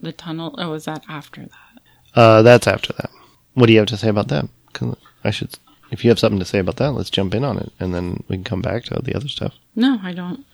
the 0.00 0.12
tunnel? 0.12 0.54
Oh, 0.58 0.72
is 0.74 0.86
that 0.86 1.04
after 1.08 1.42
that? 1.42 1.82
Uh, 2.14 2.42
that's 2.42 2.66
after 2.66 2.92
that. 2.94 3.10
What 3.54 3.66
do 3.66 3.72
you 3.72 3.78
have 3.78 3.88
to 3.88 3.96
say 3.96 4.08
about 4.08 4.28
that? 4.28 4.48
I 5.24 5.30
should. 5.30 5.54
If 5.90 6.04
you 6.04 6.10
have 6.10 6.18
something 6.18 6.38
to 6.38 6.44
say 6.44 6.58
about 6.58 6.76
that, 6.76 6.92
let's 6.92 7.10
jump 7.10 7.34
in 7.34 7.44
on 7.44 7.58
it, 7.58 7.70
and 7.78 7.94
then 7.94 8.24
we 8.28 8.36
can 8.36 8.44
come 8.44 8.62
back 8.62 8.84
to 8.84 9.00
the 9.02 9.14
other 9.14 9.28
stuff. 9.28 9.54
No, 9.76 9.98
I 10.02 10.12
don't. 10.12 10.44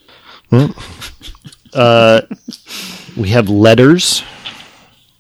We 3.17 3.29
have 3.31 3.49
letters. 3.49 4.23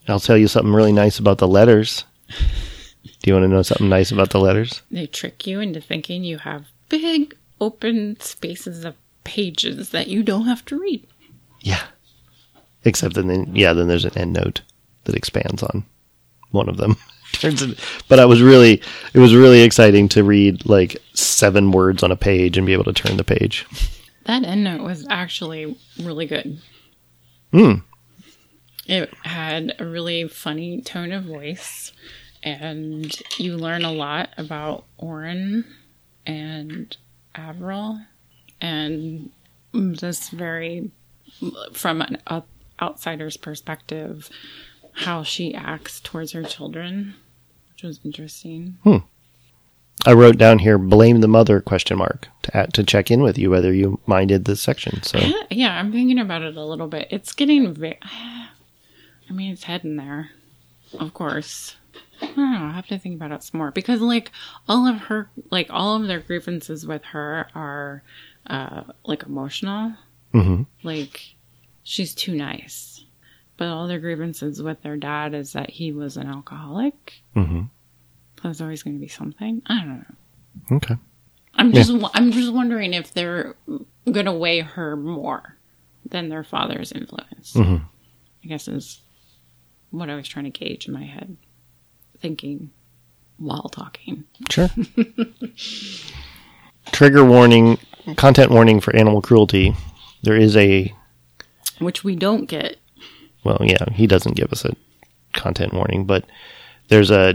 I'll 0.08 0.20
tell 0.20 0.36
you 0.36 0.48
something 0.48 0.72
really 0.72 0.92
nice 0.92 1.18
about 1.18 1.38
the 1.38 1.46
letters. 1.46 2.04
Do 3.28 3.34
you 3.34 3.40
want 3.42 3.50
to 3.50 3.54
know 3.54 3.60
something 3.60 3.90
nice 3.90 4.10
about 4.10 4.30
the 4.30 4.40
letters? 4.40 4.80
They 4.90 5.06
trick 5.06 5.46
you 5.46 5.60
into 5.60 5.82
thinking 5.82 6.24
you 6.24 6.38
have 6.38 6.68
big 6.88 7.36
open 7.60 8.18
spaces 8.20 8.86
of 8.86 8.96
pages 9.22 9.90
that 9.90 10.06
you 10.06 10.22
don't 10.22 10.46
have 10.46 10.64
to 10.64 10.80
read. 10.80 11.06
Yeah. 11.60 11.82
Except 12.86 13.16
then, 13.16 13.54
yeah, 13.54 13.74
then 13.74 13.86
there's 13.86 14.06
an 14.06 14.16
end 14.16 14.32
note 14.32 14.62
that 15.04 15.14
expands 15.14 15.62
on 15.62 15.84
one 16.52 16.70
of 16.70 16.78
them. 16.78 16.96
Turns 17.34 17.60
it, 17.60 17.78
but 18.08 18.18
I 18.18 18.24
was 18.24 18.40
really, 18.40 18.80
it 19.12 19.18
was 19.18 19.34
really 19.34 19.60
exciting 19.60 20.08
to 20.08 20.24
read 20.24 20.64
like 20.64 20.96
seven 21.12 21.70
words 21.70 22.02
on 22.02 22.10
a 22.10 22.16
page 22.16 22.56
and 22.56 22.66
be 22.66 22.72
able 22.72 22.84
to 22.84 22.94
turn 22.94 23.18
the 23.18 23.24
page. 23.24 23.66
That 24.24 24.42
endnote 24.42 24.82
was 24.82 25.06
actually 25.10 25.76
really 26.00 26.24
good. 26.24 26.62
Hmm. 27.52 27.74
It 28.86 29.12
had 29.22 29.74
a 29.78 29.84
really 29.84 30.28
funny 30.28 30.80
tone 30.80 31.12
of 31.12 31.24
voice, 31.24 31.92
and 32.42 33.14
you 33.38 33.56
learn 33.56 33.84
a 33.84 33.92
lot 33.92 34.30
about 34.36 34.84
Orin 34.96 35.64
and 36.26 36.96
Avril, 37.34 38.00
and 38.60 39.30
this 39.72 40.30
very, 40.30 40.90
from 41.72 42.02
an 42.02 42.18
out- 42.26 42.46
outsider's 42.80 43.36
perspective, 43.36 44.28
how 44.92 45.22
she 45.22 45.54
acts 45.54 46.00
towards 46.00 46.32
her 46.32 46.42
children, 46.42 47.14
which 47.72 47.82
was 47.82 48.00
interesting. 48.04 48.78
Hmm. 48.82 48.98
I 50.06 50.12
wrote 50.12 50.38
down 50.38 50.60
here 50.60 50.78
blame 50.78 51.20
the 51.20 51.28
mother 51.28 51.60
question 51.60 51.98
mark 51.98 52.28
to 52.42 52.56
add, 52.56 52.74
to 52.74 52.84
check 52.84 53.10
in 53.10 53.20
with 53.22 53.36
you 53.36 53.50
whether 53.50 53.72
you 53.72 54.00
minded 54.06 54.44
this 54.44 54.60
section. 54.60 55.02
So 55.02 55.18
Yeah, 55.50 55.76
I'm 55.76 55.90
thinking 55.90 56.18
about 56.20 56.42
it 56.42 56.56
a 56.56 56.64
little 56.64 56.86
bit. 56.86 57.08
It's 57.10 57.32
getting 57.32 57.74
very. 57.74 57.98
I 59.30 59.32
mean, 59.32 59.52
it's 59.52 59.64
heading 59.64 59.96
there, 59.96 60.30
of 60.98 61.12
course. 61.12 61.76
I 62.20 62.26
don't 62.26 62.36
know. 62.52 62.64
I 62.66 62.72
have 62.72 62.86
to 62.88 62.98
think 62.98 63.14
about 63.16 63.32
it 63.32 63.42
some 63.42 63.58
more 63.58 63.70
because, 63.70 64.00
like, 64.00 64.30
all 64.68 64.86
of 64.86 64.96
her, 65.02 65.30
like, 65.50 65.68
all 65.70 65.96
of 65.96 66.06
their 66.06 66.20
grievances 66.20 66.86
with 66.86 67.04
her 67.06 67.48
are, 67.54 68.02
uh, 68.46 68.82
like, 69.04 69.22
emotional. 69.24 69.94
Mhm. 70.34 70.66
Like, 70.82 71.34
she's 71.84 72.14
too 72.14 72.34
nice. 72.34 73.04
But 73.56 73.68
all 73.68 73.88
their 73.88 73.98
grievances 74.00 74.62
with 74.62 74.82
their 74.82 74.96
dad 74.96 75.34
is 75.34 75.52
that 75.54 75.70
he 75.70 75.92
was 75.92 76.16
an 76.16 76.26
alcoholic. 76.28 77.22
Mhm. 77.34 77.70
So 78.36 78.42
there's 78.44 78.60
always 78.60 78.82
going 78.82 78.94
to 78.96 79.00
be 79.00 79.08
something. 79.08 79.62
I 79.66 79.78
don't 79.80 79.98
know. 79.98 80.76
okay, 80.76 80.96
I'm 81.54 81.72
just 81.72 81.92
I'm 82.14 82.30
just 82.32 82.52
wondering 82.52 82.94
if 82.94 83.12
they're 83.14 83.54
gonna 84.10 84.34
weigh 84.36 84.60
her 84.60 84.96
more 84.96 85.56
than 86.04 86.28
their 86.28 86.42
father's 86.44 86.90
influence. 86.92 87.52
Mhm. 87.54 87.82
I 88.44 88.46
guess 88.46 88.66
is 88.68 89.02
what 89.90 90.08
I 90.10 90.14
was 90.16 90.26
trying 90.28 90.50
to 90.50 90.50
gauge 90.50 90.86
in 90.88 90.94
my 90.94 91.04
head, 91.04 91.36
thinking 92.20 92.70
while 93.38 93.68
talking. 93.68 94.24
sure. 94.50 94.68
Trigger 96.92 97.24
warning, 97.24 97.78
content 98.16 98.50
warning 98.50 98.80
for 98.80 98.94
animal 98.96 99.20
cruelty. 99.22 99.74
There 100.22 100.36
is 100.36 100.56
a 100.56 100.92
Which 101.78 102.02
we 102.02 102.16
don't 102.16 102.46
get. 102.46 102.76
well, 103.44 103.58
yeah, 103.62 103.90
he 103.92 104.06
doesn't 104.06 104.36
give 104.36 104.52
us 104.52 104.64
a 104.64 104.74
content 105.34 105.72
warning, 105.74 106.04
but 106.06 106.24
there's 106.88 107.10
a 107.10 107.34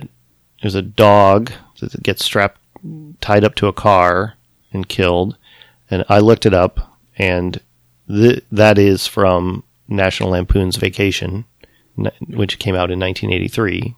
there's 0.61 0.75
a 0.75 0.81
dog 0.81 1.51
that 1.79 2.01
gets 2.03 2.25
strapped 2.25 2.59
tied 3.21 3.43
up 3.43 3.55
to 3.55 3.67
a 3.67 3.73
car 3.73 4.33
and 4.71 4.89
killed, 4.89 5.37
and 5.89 6.03
I 6.09 6.19
looked 6.19 6.45
it 6.45 6.53
up, 6.53 6.97
and 7.17 7.61
th- 8.09 8.43
that 8.51 8.77
is 8.77 9.05
from 9.07 9.63
National 9.87 10.31
Lampoon's 10.31 10.77
Vacation, 10.77 11.45
n- 11.97 12.11
which 12.27 12.59
came 12.59 12.75
out 12.75 12.89
in 12.91 12.99
1983. 12.99 13.95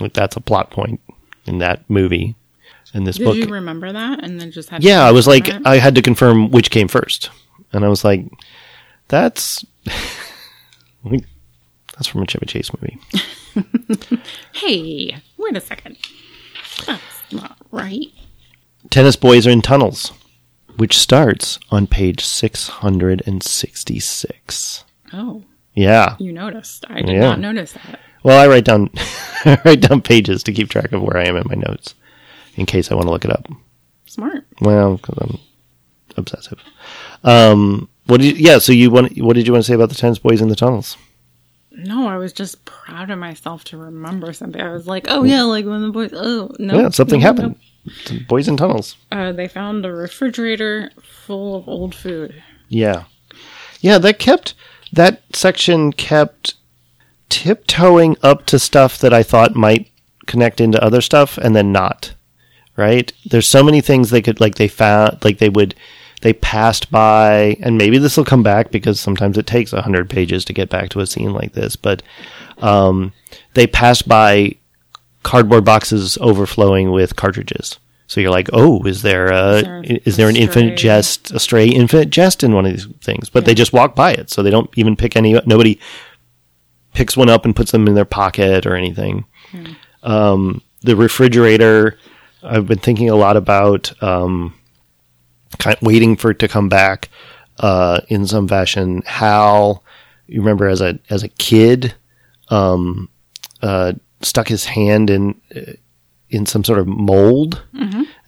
Like, 0.00 0.12
That's 0.14 0.36
a 0.36 0.40
plot 0.40 0.70
point 0.70 1.00
in 1.46 1.58
that 1.58 1.88
movie. 1.88 2.34
In 2.92 3.04
this 3.04 3.18
book. 3.18 3.34
Did 3.34 3.40
book, 3.42 3.48
you 3.48 3.54
remember 3.54 3.92
that? 3.92 4.24
And 4.24 4.40
then 4.40 4.50
just 4.50 4.68
had 4.68 4.82
yeah, 4.82 5.04
I 5.04 5.12
was 5.12 5.28
like, 5.28 5.46
it? 5.48 5.62
I 5.64 5.76
had 5.78 5.94
to 5.94 6.02
confirm 6.02 6.50
which 6.50 6.72
came 6.72 6.88
first, 6.88 7.30
and 7.72 7.84
I 7.84 7.88
was 7.88 8.04
like, 8.04 8.24
that's 9.06 9.64
that's 11.04 12.06
from 12.08 12.22
a 12.22 12.26
Chevy 12.26 12.46
Chase 12.46 12.70
movie. 12.74 12.98
hey, 14.54 15.16
wait 15.36 15.56
a 15.56 15.60
second. 15.60 15.98
That's 16.86 17.32
not 17.32 17.56
right. 17.70 18.06
Tennis 18.90 19.14
Boys 19.16 19.46
are 19.46 19.50
in 19.50 19.62
tunnels, 19.62 20.12
which 20.76 20.98
starts 20.98 21.58
on 21.70 21.86
page 21.86 22.24
six 22.24 22.68
hundred 22.68 23.22
and 23.26 23.42
sixty-six. 23.42 24.84
Oh, 25.12 25.44
Yeah. 25.74 26.16
you 26.18 26.32
noticed. 26.32 26.84
I 26.88 27.02
did 27.02 27.10
Yeah. 27.10 27.20
not 27.20 27.40
notice 27.40 27.72
that. 27.74 28.00
Well, 28.22 28.38
I 28.38 28.48
write 28.48 28.64
down 28.64 28.90
I 29.44 29.58
write 29.64 29.80
down 29.80 30.02
pages 30.02 30.42
to 30.44 30.52
keep 30.52 30.68
track 30.68 30.92
of 30.92 31.02
where 31.02 31.16
I 31.16 31.24
am 31.24 31.36
in 31.36 31.44
my 31.46 31.54
notes, 31.54 31.94
in 32.56 32.66
case 32.66 32.90
I 32.90 32.94
want 32.94 33.06
to 33.06 33.12
look 33.12 33.24
it 33.24 33.30
up. 33.30 33.48
Smart. 34.06 34.44
Well, 34.60 34.96
because 34.96 35.18
I'm 35.18 35.38
obsessive. 36.16 36.58
Um, 37.24 37.88
what 38.06 38.20
did 38.20 38.38
you, 38.38 38.44
yeah? 38.44 38.58
So 38.58 38.72
you 38.72 38.90
want? 38.90 39.16
What 39.18 39.36
did 39.36 39.46
you 39.46 39.52
want 39.52 39.64
to 39.64 39.68
say 39.68 39.74
about 39.74 39.88
the 39.88 39.94
tennis 39.94 40.18
boys 40.18 40.40
in 40.40 40.48
the 40.48 40.56
tunnels? 40.56 40.96
No, 41.72 42.08
I 42.08 42.16
was 42.16 42.32
just 42.32 42.64
proud 42.64 43.10
of 43.10 43.18
myself 43.18 43.64
to 43.64 43.76
remember 43.76 44.32
something. 44.32 44.60
I 44.60 44.72
was 44.72 44.86
like, 44.86 45.06
oh 45.08 45.22
yeah, 45.22 45.42
like 45.42 45.64
when 45.64 45.82
the 45.82 45.90
boys. 45.90 46.10
Oh 46.12 46.50
no, 46.58 46.80
yeah, 46.80 46.88
something 46.90 47.20
no, 47.20 47.26
happened. 47.26 47.56
Boys 48.28 48.48
in 48.48 48.56
tunnels. 48.56 48.96
Uh, 49.10 49.32
they 49.32 49.48
found 49.48 49.86
a 49.86 49.92
refrigerator 49.92 50.90
full 51.00 51.56
of 51.56 51.68
old 51.68 51.94
food. 51.94 52.42
Yeah, 52.68 53.04
yeah. 53.80 53.98
That 53.98 54.18
kept 54.18 54.54
that 54.92 55.22
section 55.32 55.92
kept 55.92 56.54
tiptoeing 57.30 58.16
up 58.22 58.44
to 58.46 58.58
stuff 58.58 58.98
that 58.98 59.14
I 59.14 59.22
thought 59.22 59.56
might 59.56 59.90
connect 60.26 60.60
into 60.60 60.82
other 60.84 61.00
stuff 61.00 61.38
and 61.38 61.56
then 61.56 61.72
not. 61.72 62.14
Right? 62.76 63.12
There's 63.24 63.48
so 63.48 63.62
many 63.62 63.80
things 63.80 64.10
they 64.10 64.22
could 64.22 64.40
like 64.40 64.56
they 64.56 64.68
found 64.68 65.24
like 65.24 65.38
they 65.38 65.48
would 65.48 65.74
they 66.22 66.32
passed 66.32 66.90
by 66.90 67.56
and 67.60 67.78
maybe 67.78 67.98
this 67.98 68.16
will 68.16 68.24
come 68.24 68.42
back 68.42 68.70
because 68.70 69.00
sometimes 69.00 69.38
it 69.38 69.46
takes 69.46 69.72
a 69.72 69.76
100 69.76 70.08
pages 70.10 70.44
to 70.44 70.52
get 70.52 70.68
back 70.68 70.90
to 70.90 71.00
a 71.00 71.06
scene 71.06 71.32
like 71.32 71.52
this, 71.52 71.76
but 71.76 72.02
um, 72.58 73.12
they 73.54 73.66
passed 73.66 74.06
by 74.06 74.56
cardboard 75.22 75.64
boxes 75.64 76.18
overflowing 76.20 76.90
with 76.90 77.16
cartridges. 77.16 77.78
So 78.06 78.20
you're 78.20 78.32
like, 78.32 78.50
oh, 78.52 78.82
is 78.84 79.02
there 79.02 79.28
a 79.28 79.56
Is 79.58 79.62
there 79.62 79.82
is 80.04 80.16
there 80.16 80.28
an 80.28 80.36
a 80.36 80.40
infinite 80.40 80.76
jest, 80.76 81.30
a 81.30 81.38
stray 81.38 81.68
infinite 81.68 82.10
jest 82.10 82.42
in 82.42 82.54
one 82.54 82.66
of 82.66 82.72
these 82.72 82.86
things? 83.02 83.30
But 83.30 83.44
they 83.44 83.54
just 83.54 83.72
walk 83.72 83.94
by 83.94 84.12
it, 84.12 84.30
so 84.30 84.42
they 84.42 84.50
don't 84.50 84.68
even 84.74 84.96
pick 84.96 85.16
any. 85.16 85.40
Nobody 85.46 85.78
picks 86.94 87.16
one 87.16 87.28
up 87.30 87.44
and 87.44 87.56
puts 87.56 87.72
them 87.72 87.86
in 87.86 87.94
their 87.94 88.04
pocket 88.04 88.66
or 88.66 88.74
anything. 88.74 89.24
Um, 90.02 90.62
the 90.82 90.96
refrigerator, 90.96 91.98
I've 92.42 92.66
been 92.66 92.78
thinking 92.78 93.10
a 93.10 93.16
lot 93.16 93.36
about 93.36 93.92
um, 94.02 94.54
kind 95.58 95.76
waiting 95.82 96.16
for 96.16 96.30
it 96.30 96.38
to 96.40 96.48
come 96.48 96.68
back 96.68 97.08
uh, 97.58 98.00
in 98.08 98.26
some 98.26 98.48
fashion. 98.48 99.02
Hal, 99.06 99.82
you 100.26 100.40
remember 100.40 100.68
as 100.68 100.80
a 100.80 100.98
as 101.10 101.22
a 101.22 101.28
kid, 101.28 101.94
um, 102.48 103.08
uh, 103.62 103.92
stuck 104.22 104.48
his 104.48 104.64
hand 104.64 105.10
in 105.10 105.40
uh, 105.54 105.72
in 106.30 106.46
some 106.46 106.64
sort 106.64 106.78
of 106.78 106.86
mold 106.86 107.62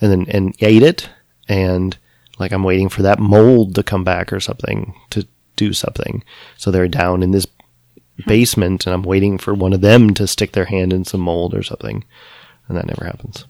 and 0.01 0.11
then 0.13 0.27
and 0.29 0.55
ate 0.61 0.83
it, 0.83 1.09
and 1.49 1.97
like 2.39 2.53
I'm 2.53 2.65
waiting 2.65 2.89
for 2.89 3.03
that 3.03 3.19
mold 3.19 3.75
to 3.77 3.83
come 3.83 4.05
back 4.05 4.33
or 4.33 4.41
something 4.41 4.95
to 5.11 5.27
do 5.57 5.73
something. 5.73 6.23
So 6.59 6.71
they're 6.71 6.89
down 6.89 7.23
in 7.23 7.31
this 7.31 7.47
basement, 8.27 8.87
and 8.87 8.95
I'm 8.95 9.03
waiting 9.03 9.39
for 9.39 9.55
one 9.55 9.73
of 9.73 9.81
them 9.81 10.15
to 10.15 10.27
stick 10.27 10.53
their 10.53 10.65
hand 10.65 10.93
in 10.93 11.05
some 11.05 11.21
mold 11.21 11.55
or 11.55 11.63
something, 11.63 12.05
and 12.69 12.77
that 12.77 12.87
never 12.87 13.05
happens. 13.05 13.47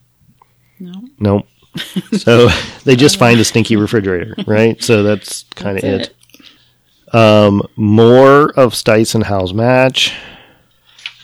No. 0.79 0.93
Nope. 1.19 1.47
so 2.13 2.49
they 2.85 2.97
just 2.97 3.17
find 3.17 3.41
a 3.41 3.45
stinky 3.45 3.77
refrigerator, 3.77 4.35
right? 4.47 4.83
So 4.83 5.03
that's 5.03 5.45
kind 5.55 5.79
of 5.79 5.83
That's 5.83 6.09
it. 6.09 7.15
Um, 7.15 7.63
more 7.77 8.51
of 8.53 8.73
Stice 8.73 9.15
and 9.15 9.25
Hal's 9.25 9.53
match, 9.53 10.15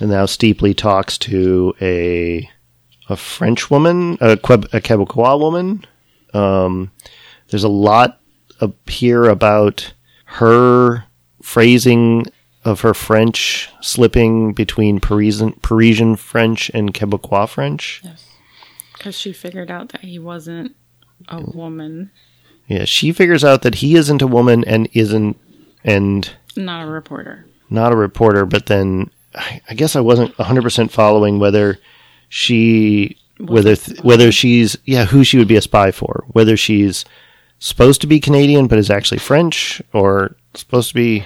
and 0.01 0.11
now 0.11 0.27
Steeply 0.27 0.75
talks 0.75 1.19
to 1.19 1.75
a 1.81 2.49
a 3.09 3.17
French 3.17 3.71
woman, 3.71 4.19
a, 4.21 4.37
Queb- 4.37 4.73
a 4.75 4.81
Quebecois 4.81 5.41
woman. 5.41 5.85
Um, 6.35 6.93
there's 7.49 7.65
a 7.65 7.69
lot 7.69 8.21
up 8.61 8.89
here 8.89 9.25
about 9.25 9.95
her 10.25 11.05
phrasing 11.43 12.27
of 12.69 12.81
her 12.83 12.95
French 12.95 13.71
slipping 13.81 14.53
between 14.53 15.01
Parisian 15.01 15.53
Parisian 15.63 16.17
French 16.17 16.71
and 16.75 16.93
Quebecois 16.95 17.49
French. 17.49 18.03
Because 18.93 19.17
she 19.19 19.33
figured 19.33 19.71
out 19.71 19.91
that 19.91 20.03
he 20.03 20.19
wasn't 20.19 20.75
a 21.29 21.41
woman, 21.41 22.11
Yeah, 22.67 22.85
she 22.85 23.13
figures 23.13 23.45
out 23.45 23.63
that 23.63 23.77
he 23.77 23.95
isn't 23.97 24.23
a 24.23 24.27
woman 24.27 24.65
and 24.65 24.89
isn't 24.93 25.37
and 25.85 26.31
not 26.57 26.83
a 26.87 26.91
reporter. 26.91 27.47
not 27.71 27.93
a 27.93 27.97
reporter, 27.97 28.45
but 28.45 28.67
then 28.67 29.11
I 29.35 29.61
I 29.71 29.75
guess 29.75 29.95
I 29.97 30.01
wasn't 30.01 30.37
100% 30.37 30.91
following 30.91 31.39
whether 31.39 31.79
she 32.29 33.17
whether 33.39 33.77
th- 33.77 34.01
whether 34.03 34.31
she's 34.33 34.77
yeah, 34.85 35.05
who 35.07 35.25
she 35.25 35.39
would 35.39 35.49
be 35.49 35.57
a 35.57 35.63
spy 35.63 35.91
for, 35.93 36.25
whether 36.29 36.57
she's 36.57 37.05
supposed 37.61 38.01
to 38.01 38.07
be 38.07 38.21
Canadian 38.21 38.67
but 38.67 38.79
is 38.79 38.91
actually 38.91 39.19
French 39.19 39.81
or 39.93 40.35
supposed 40.55 40.89
to 40.89 40.95
be 40.95 41.25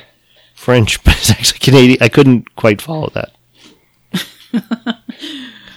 French 0.62 1.02
but 1.04 1.16
it's 1.16 1.30
actually 1.30 1.58
Canadian. 1.58 1.98
I 2.00 2.08
couldn't 2.08 2.54
quite 2.56 2.80
follow 2.80 3.10
that. 3.14 3.32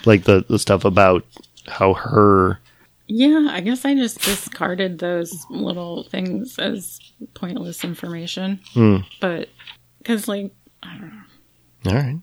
like 0.06 0.24
the 0.24 0.44
the 0.48 0.58
stuff 0.58 0.84
about 0.84 1.24
how 1.66 1.94
her 1.94 2.60
Yeah, 3.08 3.48
I 3.50 3.60
guess 3.60 3.84
I 3.84 3.94
just 3.94 4.20
discarded 4.20 4.98
those 4.98 5.44
little 5.50 6.04
things 6.04 6.58
as 6.58 7.00
pointless 7.34 7.82
information. 7.84 8.60
Hmm. 8.74 8.98
But, 9.20 9.48
because, 9.98 10.28
like, 10.28 10.52
I 10.82 10.96
don't 10.98 11.12
know. 11.84 11.90
All 11.90 11.96
right. 11.96 12.18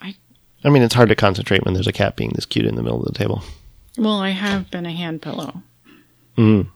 I- 0.00 0.16
I 0.64 0.68
mean, 0.68 0.82
it's 0.82 0.94
hard 0.94 1.08
to 1.08 1.14
concentrate 1.16 1.64
when 1.64 1.74
there's 1.74 1.86
a 1.86 1.92
cat 1.92 2.16
being 2.16 2.32
this 2.34 2.44
cute 2.46 2.66
in 2.66 2.74
the 2.74 2.82
middle 2.82 3.00
of 3.00 3.06
the 3.12 3.18
table. 3.18 3.42
Well, 3.96 4.18
I 4.20 4.30
have 4.30 4.70
been 4.70 4.84
a 4.86 4.92
hand 4.92 5.22
pillow. 5.22 5.62
Mm. 6.36 6.68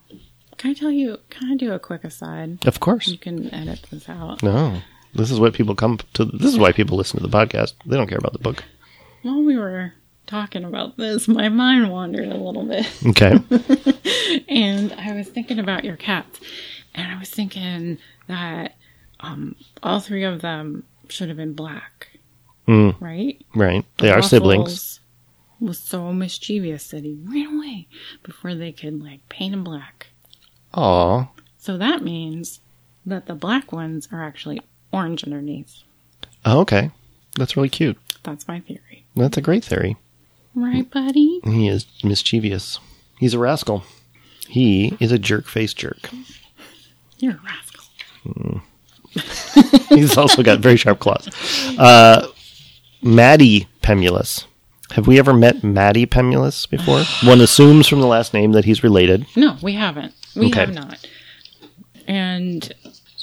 Can 0.57 0.70
I 0.70 0.75
tell 0.75 0.90
you, 0.90 1.18
can 1.31 1.51
I 1.53 1.57
do 1.57 1.73
a 1.73 1.79
quick 1.79 2.03
aside? 2.05 2.66
Of 2.66 2.81
course. 2.81 3.09
You 3.09 3.18
can 3.18 3.53
edit 3.53 3.87
this 3.90 4.09
out. 4.09 4.42
No. 4.42 4.81
This 5.14 5.31
is 5.31 5.38
what 5.40 5.55
people 5.55 5.74
come 5.74 5.98
to. 6.14 6.24
This 6.24 6.53
is 6.53 6.59
why 6.59 6.72
people 6.72 6.96
listen 6.96 7.20
to 7.20 7.27
the 7.27 7.37
podcast. 7.37 7.74
They 7.87 7.96
don't 7.96 8.09
care 8.09 8.18
about 8.18 8.33
the 8.33 8.38
book. 8.38 8.64
While 9.22 9.42
we 9.42 9.57
were 9.57 9.92
talking 10.27 10.64
about 10.64 10.96
this, 10.96 11.29
my 11.29 11.48
mind 11.48 11.90
wandered 11.90 12.29
a 12.29 12.37
little 12.37 12.64
bit. 12.64 12.87
Okay. 13.07 13.38
and 14.48 14.92
I 14.94 15.12
was 15.14 15.29
thinking 15.29 15.59
about 15.59 15.85
your 15.85 15.96
cats, 15.96 16.40
and 16.94 17.11
I 17.11 17.18
was 17.18 17.31
thinking 17.31 17.98
that 18.27 18.74
um, 19.20 19.55
all 19.83 20.00
three 20.00 20.24
of 20.24 20.40
them 20.42 20.85
should 21.09 21.29
have 21.29 21.37
been 21.37 21.55
black, 21.55 22.09
Mm, 22.66 22.98
right? 23.00 23.40
right. 23.55 23.85
They 23.98 24.11
are 24.11 24.22
siblings. 24.22 25.00
Was 25.61 25.79
so 25.79 26.12
mischievous 26.12 26.88
that 26.88 27.05
he 27.05 27.14
ran 27.24 27.57
away 27.59 27.87
before 28.22 28.55
they 28.55 28.72
could 28.72 29.03
like 29.03 29.27
paint 29.29 29.55
him 29.55 29.64
black. 29.64 30.09
Aw. 30.74 31.29
So 31.59 31.79
that 31.79 32.03
means 32.03 32.61
that 33.07 33.27
the 33.27 33.35
black 33.35 33.70
ones 33.72 34.09
are 34.12 34.22
actually 34.22 34.61
orange 34.94 35.24
underneath. 35.24 35.83
Oh, 36.44 36.61
okay. 36.61 36.90
That's 37.37 37.57
really 37.57 37.68
cute. 37.68 37.98
That's 38.22 38.46
my 38.48 38.61
theory, 38.61 39.04
That's 39.16 39.37
a 39.37 39.42
great 39.42 39.64
theory. 39.64 39.96
right, 40.54 40.88
buddy? 40.90 41.40
He 41.44 41.68
is 41.68 41.85
mischievous. 42.02 42.78
He's 43.18 43.35
a 43.35 43.38
rascal. 43.38 43.85
He 44.48 44.96
is 45.00 45.12
a 45.12 45.18
jerk 45.18 45.46
face 45.46 45.74
jerk. 45.74 46.09
You're 47.18 47.33
a 47.33 47.40
rascal. 47.44 48.62
He's 49.90 50.16
also 50.16 50.42
got 50.42 50.61
very 50.61 50.76
sharp 50.76 50.98
claws. 51.00 51.28
Uh, 51.78 52.26
Matty 53.02 53.68
Pemulis. 53.83 54.44
Have 54.92 55.07
we 55.07 55.18
ever 55.18 55.33
met 55.35 55.62
Matty 55.64 56.07
Pemulis 56.07 56.68
before? 56.68 57.02
One 57.28 57.40
assumes 57.40 57.87
from 57.87 58.00
the 58.00 58.07
last 58.07 58.33
name 58.35 58.52
that 58.52 58.64
he's 58.64 58.83
related. 58.83 59.26
No, 59.37 59.57
we 59.62 59.74
haven't. 59.74 60.14
We 60.37 60.46
Okay. 60.46 60.61
have 60.61 60.74
not. 60.74 61.07
And 62.07 62.72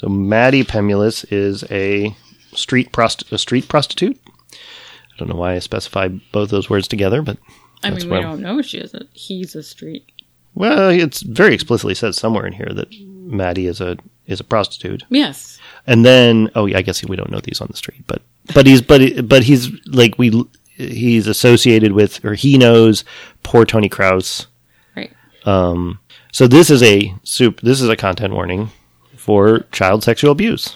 So 0.02 0.08
Matty 0.08 0.64
Pemulis 0.64 1.24
is 1.30 1.62
a 1.70 2.16
street 2.54 2.92
prost- 2.92 3.30
a 3.30 3.38
street 3.38 3.68
prostitute. 3.68 4.18
I 4.52 5.16
don't 5.16 5.28
know 5.28 5.36
why 5.36 5.54
I 5.54 5.60
specified 5.60 6.20
both 6.32 6.50
those 6.50 6.68
words 6.68 6.88
together, 6.88 7.22
but 7.22 7.38
I 7.84 7.90
mean, 7.90 8.10
we 8.10 8.20
don't 8.20 8.40
know 8.40 8.60
she 8.62 8.78
is 8.78 8.94
a 8.94 9.06
he's 9.12 9.54
a 9.54 9.62
street. 9.62 10.10
well, 10.56 10.90
it's 10.90 11.22
very 11.22 11.54
explicitly 11.54 11.94
said 11.94 12.16
somewhere 12.16 12.46
in 12.46 12.52
here 12.52 12.70
that 12.74 12.88
Matty 13.00 13.68
is 13.68 13.80
a 13.80 13.96
is 14.26 14.40
a 14.40 14.44
prostitute. 14.44 15.04
Yes. 15.08 15.60
And 15.86 16.04
then, 16.04 16.50
oh 16.56 16.66
yeah, 16.66 16.78
I 16.78 16.82
guess 16.82 17.04
we 17.04 17.14
don't 17.14 17.30
know 17.30 17.40
these 17.40 17.60
on 17.60 17.68
the 17.70 17.76
street, 17.76 18.02
but 18.08 18.22
but 18.54 18.66
he's 18.66 18.82
but 18.82 19.28
but 19.28 19.44
he's 19.44 19.70
like 19.86 20.18
we 20.18 20.44
he's 20.74 21.28
associated 21.28 21.92
with 21.92 22.24
or 22.24 22.34
he 22.34 22.58
knows 22.58 23.04
poor 23.44 23.64
Tony 23.64 23.88
Krause. 23.88 24.48
Right. 24.96 25.12
Um, 25.44 26.00
so 26.32 26.48
this 26.48 26.70
is 26.70 26.82
a 26.82 27.14
soup. 27.22 27.60
This 27.60 27.80
is 27.80 27.88
a 27.88 27.94
content 27.94 28.34
warning 28.34 28.72
for 29.22 29.60
child 29.70 30.02
sexual 30.02 30.32
abuse. 30.32 30.74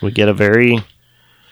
We 0.00 0.10
get 0.10 0.28
a 0.28 0.32
very 0.32 0.82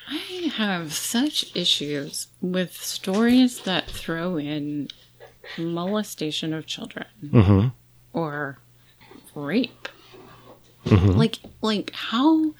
I 0.09 0.51
have 0.57 0.95
such 0.95 1.55
issues 1.55 2.29
with 2.41 2.75
stories 2.75 3.61
that 3.61 3.91
throw 3.91 4.39
in 4.39 4.89
molestation 5.59 6.55
of 6.55 6.65
children 6.65 7.07
mhm. 7.23 7.73
or 8.15 8.59
rape. 9.35 9.89
Like, 10.85 11.39
like 11.61 11.93
how? 11.95 12.55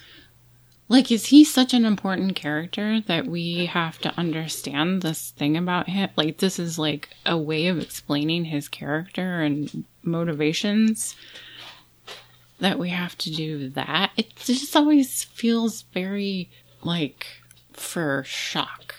Like, 0.89 1.11
is 1.11 1.27
he 1.27 1.43
such 1.43 1.73
an 1.73 1.87
important 1.87 2.37
character 2.37 3.01
that 3.07 3.27
we 3.27 3.67
have 3.67 3.99
to 4.01 4.13
understand 4.19 5.01
this 5.01 5.31
thing 5.31 5.57
about 5.57 5.89
him? 5.89 6.11
Like, 6.17 6.39
this 6.39 6.59
is 6.59 6.79
like 6.79 7.09
a 7.25 7.39
way 7.39 7.69
of 7.69 7.79
explaining 7.79 8.45
his 8.45 8.69
character 8.69 9.41
and 9.41 9.85
motivations. 10.03 11.17
That 12.63 12.79
we 12.79 12.91
have 12.91 13.19
to 13.19 13.31
do 13.35 13.71
that. 13.71 14.13
It 14.17 14.37
just 14.37 14.77
always 14.77 15.25
feels 15.25 15.83
very 15.93 16.49
like 16.85 17.27
for 17.73 18.23
shock. 18.25 18.95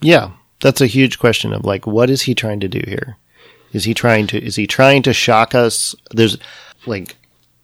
Yeah, 0.00 0.30
that's 0.62 0.80
a 0.80 0.86
huge 0.86 1.18
question 1.18 1.52
of 1.52 1.66
like, 1.66 1.86
what 1.86 2.08
is 2.08 2.22
he 2.22 2.34
trying 2.34 2.60
to 2.60 2.68
do 2.68 2.80
here? 2.86 3.18
Is 3.74 3.84
he 3.84 3.92
trying 3.92 4.26
to 4.28 4.42
is 4.42 4.56
he 4.56 4.66
trying 4.66 5.02
to 5.02 5.12
shock 5.12 5.54
us? 5.54 5.94
There's 6.12 6.38
like 6.86 7.16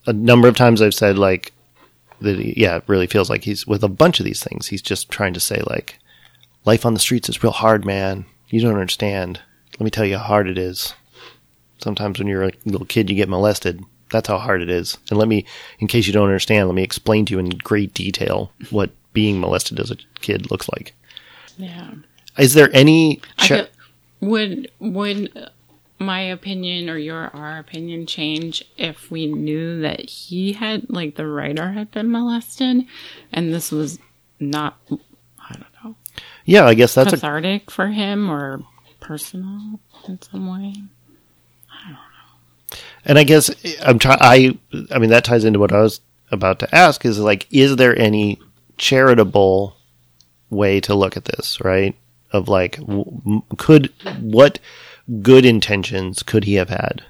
a 0.07 0.13
number 0.13 0.47
of 0.47 0.57
times 0.57 0.83
I've 0.83 0.93
said 0.93 1.17
like 1.17 1.55
that. 2.21 2.39
He, 2.39 2.53
yeah, 2.59 2.77
it 2.77 2.85
really 2.87 3.07
feels 3.07 3.31
like 3.31 3.45
he's 3.45 3.67
with 3.67 3.83
a 3.83 3.89
bunch 3.89 4.21
of 4.21 4.27
these 4.27 4.45
things. 4.45 4.67
He's 4.67 4.83
just 4.83 5.11
trying 5.11 5.33
to 5.33 5.41
say 5.41 5.63
like, 5.67 5.99
life 6.67 6.85
on 6.85 6.93
the 6.93 7.01
streets 7.01 7.31
is 7.31 7.43
real 7.43 7.53
hard, 7.53 7.87
man. 7.87 8.27
You 8.51 8.61
don't 8.61 8.75
understand. 8.75 9.41
Let 9.79 9.85
me 9.85 9.91
tell 9.91 10.05
you 10.05 10.19
how 10.19 10.25
hard 10.25 10.51
it 10.51 10.59
is. 10.59 10.93
Sometimes 11.79 12.19
when 12.19 12.29
you're 12.29 12.45
a 12.45 12.53
little 12.67 12.87
kid, 12.87 13.09
you 13.09 13.17
get 13.17 13.31
molested. 13.31 13.83
That's 14.11 14.29
how 14.29 14.39
hard 14.39 14.63
it 14.63 14.71
is. 14.71 14.99
And 15.11 15.19
let 15.19 15.29
me, 15.29 15.45
in 15.79 15.87
case 15.87 16.07
you 16.07 16.13
don't 16.13 16.27
understand, 16.27 16.69
let 16.69 16.75
me 16.75 16.83
explain 16.83 17.27
to 17.27 17.33
you 17.33 17.39
in 17.39 17.51
great 17.51 17.95
detail 17.95 18.53
what 18.71 18.91
being 19.13 19.41
molested 19.41 19.81
as 19.81 19.91
a 19.91 19.97
kid 20.21 20.51
looks 20.51 20.69
like. 20.71 20.95
Yeah. 21.57 21.93
Is 22.39 22.55
there 22.55 22.71
any? 22.73 23.21
Would 24.21 24.71
would 24.81 25.51
my 25.99 26.21
opinion 26.21 26.89
or 26.89 26.97
your 26.97 27.29
our 27.35 27.59
opinion 27.59 28.07
change 28.07 28.65
if 28.77 29.11
we 29.11 29.27
knew 29.27 29.81
that 29.81 30.01
he 30.09 30.53
had 30.53 30.89
like 30.89 31.17
the 31.17 31.27
writer 31.27 31.73
had 31.73 31.91
been 31.91 32.11
molested 32.11 32.87
and 33.33 33.53
this 33.53 33.71
was 33.71 33.99
not 34.39 34.79
I 34.91 35.53
don't 35.53 35.85
know 35.85 35.97
yeah, 36.45 36.67
I 36.67 36.75
guess 36.75 36.95
that's 36.95 37.13
a 37.13 37.17
cathartic 37.17 37.71
for 37.71 37.89
him 37.89 38.31
or 38.31 38.63
personal 39.01 39.81
in 40.09 40.21
some 40.23 40.49
way. 40.51 40.75
And 43.05 43.19
I 43.19 43.25
guess 43.25 43.51
I'm 43.83 43.99
trying. 43.99 44.19
I 44.21 44.59
I 44.91 44.99
mean 44.99 45.11
that 45.11 45.25
ties 45.25 45.45
into 45.45 45.59
what 45.59 45.73
I 45.73 45.81
was 45.81 46.01
about 46.31 46.59
to 46.61 46.75
ask. 46.75 47.05
Is 47.05 47.19
like, 47.19 47.47
is 47.51 47.77
there 47.77 47.99
any 47.99 48.39
charitable 48.79 49.77
way 50.51 50.81
to 50.81 50.95
look 50.95 51.17
at 51.17 51.25
this? 51.25 51.61
Right? 51.63 51.97
Of 52.33 52.49
like, 52.49 52.77
w- 52.79 53.43
could 53.57 53.93
what 54.21 54.59
good 55.23 55.45
intentions 55.45 56.23
could 56.23 56.45
he 56.45 56.55
have 56.55 56.69
had 56.69 57.03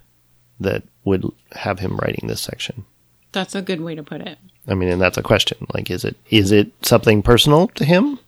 that 0.59 0.83
would 1.05 1.24
have 1.53 1.81
him 1.81 1.96
writing 1.96 2.29
this 2.29 2.40
section? 2.40 2.85
That's 3.33 3.55
a 3.55 3.62
good 3.62 3.81
way 3.81 3.94
to 3.94 4.03
put 4.03 4.20
it. 4.22 4.38
I 4.66 4.74
mean, 4.74 4.88
and 4.88 5.00
that's 5.00 5.18
a 5.18 5.22
question. 5.22 5.66
Like, 5.74 5.90
is 5.90 6.05
it 6.05 6.16
is 6.31 6.53
it 6.53 6.72
something 6.85 7.22
personal 7.22 7.68
to 7.68 7.85
him 7.85 8.18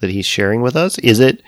that 0.00 0.10
he's 0.10 0.26
sharing 0.26 0.62
with 0.62 0.76
us? 0.76 0.98
Is 0.98 1.20
it? 1.20 1.42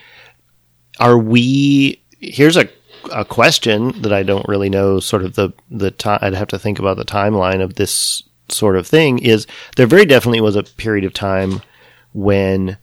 Are 1.00 1.18
we? 1.18 2.02
Here's 2.20 2.56
a 2.56 2.68
a 3.12 3.24
question 3.24 4.02
that 4.02 4.12
I 4.12 4.22
don't 4.22 4.48
really 4.48 4.68
know. 4.68 5.00
Sort 5.00 5.24
of 5.24 5.34
the 5.34 5.52
the 5.70 5.90
time. 5.90 6.18
I'd 6.22 6.34
have 6.34 6.48
to 6.48 6.58
think 6.58 6.78
about 6.78 6.96
the 6.96 7.04
timeline 7.04 7.62
of 7.62 7.74
this 7.74 8.22
sort 8.48 8.76
of 8.76 8.86
thing. 8.86 9.18
Is 9.18 9.46
there 9.76 9.86
very 9.86 10.04
definitely 10.04 10.40
was 10.40 10.56
a 10.56 10.62
period 10.62 11.04
of 11.04 11.12
time 11.12 11.62
when 12.12 12.78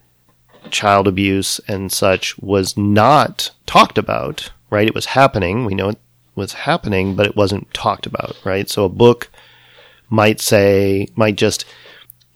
child 0.72 1.08
abuse 1.08 1.60
and 1.68 1.92
such 1.92 2.38
was 2.40 2.78
not 2.78 3.52
talked 3.66 3.98
about. 3.98 4.52
Right? 4.70 4.88
It 4.88 4.96
was 4.96 5.06
happening. 5.08 5.66
We 5.66 5.76
know 5.76 5.90
it 5.90 6.00
was 6.36 6.54
happening, 6.54 7.16
but 7.16 7.26
it 7.26 7.36
wasn't 7.36 7.74
talked 7.74 8.06
about. 8.06 8.36
Right? 8.44 8.70
So 8.70 8.86
a 8.86 8.90
book 8.90 9.30
might 10.10 10.40
say 10.40 11.08
might 11.16 11.36
just 11.36 11.66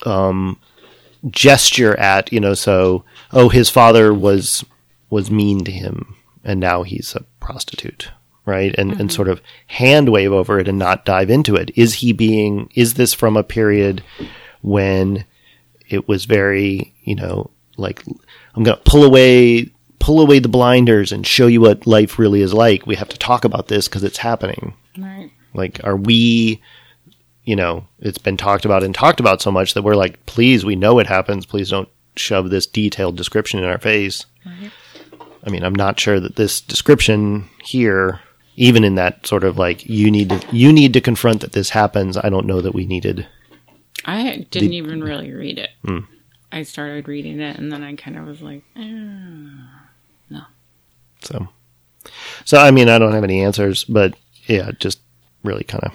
um, 0.06 0.60
gesture 1.30 1.97
at 1.99 2.32
you 2.32 2.39
know 2.39 2.54
so 2.54 3.04
oh 3.32 3.49
his 3.49 3.69
father 3.69 4.13
was 4.13 4.65
was 5.10 5.30
mean 5.30 5.63
to 5.65 5.71
him 5.71 6.15
and 6.43 6.60
now 6.60 6.84
he's 6.84 7.15
a 7.15 7.23
prostitute 7.50 8.12
right 8.46 8.76
and 8.78 8.92
and 8.92 9.00
mm-hmm. 9.00 9.10
sort 9.10 9.28
of 9.28 9.42
hand 9.68 10.10
wave 10.10 10.32
over 10.32 10.60
it 10.60 10.68
and 10.68 10.80
not 10.80 11.06
dive 11.06 11.30
into 11.30 11.56
it 11.56 11.72
is 11.76 11.96
he 11.96 12.14
being 12.14 12.70
is 12.76 12.96
this 12.96 13.14
from 13.14 13.38
a 13.38 13.44
period 13.44 14.04
when 14.62 15.26
it 15.88 16.08
was 16.08 16.26
very 16.26 16.94
you 17.04 17.16
know 17.16 17.50
like 17.78 18.04
i'm 18.56 18.64
going 18.64 18.78
to 18.78 18.84
pull 18.84 19.04
away 19.04 19.70
pull 20.00 20.22
away 20.22 20.40
the 20.40 20.48
blinders 20.48 21.12
and 21.12 21.28
show 21.28 21.48
you 21.48 21.62
what 21.62 21.86
life 21.86 22.18
really 22.18 22.42
is 22.42 22.54
like 22.54 22.86
we 22.88 22.96
have 22.96 23.10
to 23.10 23.18
talk 23.18 23.44
about 23.44 23.68
this 23.68 23.88
because 23.88 24.04
it's 24.04 24.18
happening 24.20 24.74
Right. 25.00 25.32
like, 25.54 25.80
are 25.84 25.96
we, 25.96 26.62
you 27.44 27.56
know, 27.56 27.88
it's 28.00 28.18
been 28.18 28.38
talked 28.38 28.66
about 28.66 28.84
and 28.84 28.94
talked 28.94 29.20
about 29.20 29.42
so 29.42 29.52
much 29.52 29.74
that 29.74 29.84
we're 29.84 29.96
like, 29.96 30.26
please, 30.26 30.66
we 30.66 30.76
know 30.76 31.00
it 31.00 31.08
happens. 31.08 31.46
Please 31.46 31.70
don't 31.70 31.90
shove 32.16 32.50
this 32.50 32.66
detailed 32.66 33.18
description 33.18 33.60
in 33.60 33.66
our 33.66 33.78
face. 33.78 34.26
Right. 34.46 34.72
I 35.43 35.49
mean, 35.49 35.63
I'm 35.63 35.75
not 35.75 35.99
sure 35.99 36.19
that 36.19 36.36
this 36.36 36.62
description 36.62 37.49
here, 37.63 38.19
even 38.56 38.84
in 38.84 38.95
that 38.95 39.25
sort 39.25 39.43
of 39.43 39.58
like, 39.58 39.86
you 39.88 40.12
need 40.12 40.30
to, 40.30 40.41
you 40.52 40.73
need 40.73 40.93
to 40.93 41.02
confront 41.02 41.41
that 41.41 41.54
this 41.54 41.69
happens. 41.69 42.17
I 42.17 42.30
don't 42.30 42.45
know 42.45 42.62
that 42.62 42.73
we 42.73 42.86
needed. 42.86 43.28
I 44.06 44.45
didn't 44.52 44.73
even 44.73 45.02
really 45.04 45.32
read 45.32 45.60
it. 45.60 45.69
I 46.52 46.63
started 46.63 47.08
reading 47.08 47.39
it 47.39 47.58
and 47.58 47.71
then 47.71 47.84
I 47.84 47.95
kind 47.95 48.17
of 48.17 48.25
was 48.25 48.41
like, 48.41 48.63
eh. 48.75 48.82
No. 50.30 50.41
So, 51.21 51.47
so 52.45 52.58
I 52.58 52.71
mean, 52.71 52.89
I 52.89 52.97
don't 52.99 53.13
have 53.13 53.23
any 53.23 53.43
answers, 53.43 53.84
but 53.86 54.15
yeah, 54.47 54.69
it 54.69 54.80
just 54.80 54.99
really 55.43 55.63
kind 55.63 55.84
of 55.84 55.93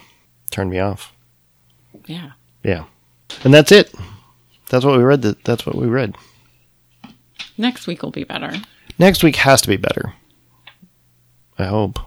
turned 0.51 0.71
me 0.71 0.79
off. 0.79 1.13
yeah. 2.07 2.33
Yeah. 2.63 2.85
And 3.43 3.53
that's 3.53 3.73
it. 3.73 3.93
That's 4.71 4.85
what 4.85 4.97
we 4.97 5.03
read. 5.05 5.23
That's 5.23 5.67
what 5.67 5.77
we 5.77 5.87
read. 5.87 6.17
Next 7.59 7.87
week 7.87 8.03
will 8.03 8.11
be 8.11 8.25
better. 8.25 8.53
Next 8.99 9.23
week 9.25 9.37
has 9.37 9.61
to 9.63 9.69
be 9.69 9.77
better. 9.77 10.15
I 11.59 11.65
hope. 11.65 11.99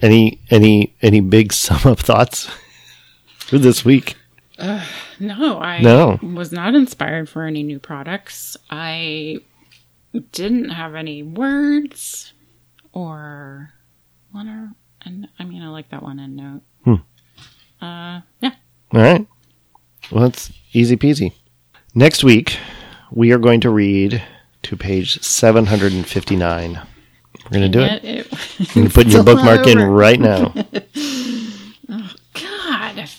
Any 0.00 0.40
any 0.50 0.94
any 1.02 1.20
big 1.20 1.52
sum 1.62 1.92
up 1.92 2.00
thoughts 2.00 2.50
for 3.38 3.58
this 3.58 3.84
week? 3.84 4.16
No, 5.18 5.58
I 5.60 5.80
No. 5.80 6.18
was 6.22 6.52
not 6.52 6.74
inspired 6.74 7.28
for 7.28 7.44
any 7.44 7.62
new 7.62 7.78
products. 7.78 8.56
I 8.70 9.38
didn't 10.32 10.70
have 10.70 10.94
any 10.94 11.22
words 11.22 12.32
or 12.92 13.72
one 14.30 14.48
or 14.48 14.72
and 15.04 15.28
I 15.38 15.44
mean 15.44 15.62
I 15.62 15.68
like 15.68 15.88
that 15.90 16.02
one 16.02 16.20
end 16.20 16.36
note. 16.36 16.62
Hmm. 16.84 16.94
Uh 17.84 18.20
yeah. 18.40 18.54
All 18.92 19.00
right. 19.00 19.26
Well, 20.10 20.24
that's 20.24 20.52
easy 20.72 20.96
peasy. 20.96 21.32
Next 21.94 22.22
week, 22.24 22.58
we 23.10 23.32
are 23.32 23.38
going 23.38 23.60
to 23.60 23.70
read 23.70 24.22
to 24.62 24.76
page 24.76 25.20
759. 25.22 26.80
We're 27.44 27.50
going 27.50 27.62
to 27.62 27.68
do 27.68 27.80
it. 27.80 28.04
it. 28.04 28.74
You're 28.76 28.90
putting 28.90 29.12
your 29.12 29.24
bookmark 29.24 29.66
in 29.66 29.78
right 29.80 30.20
now. 30.20 30.54
Oh, 31.94 32.10
God. 32.32 33.10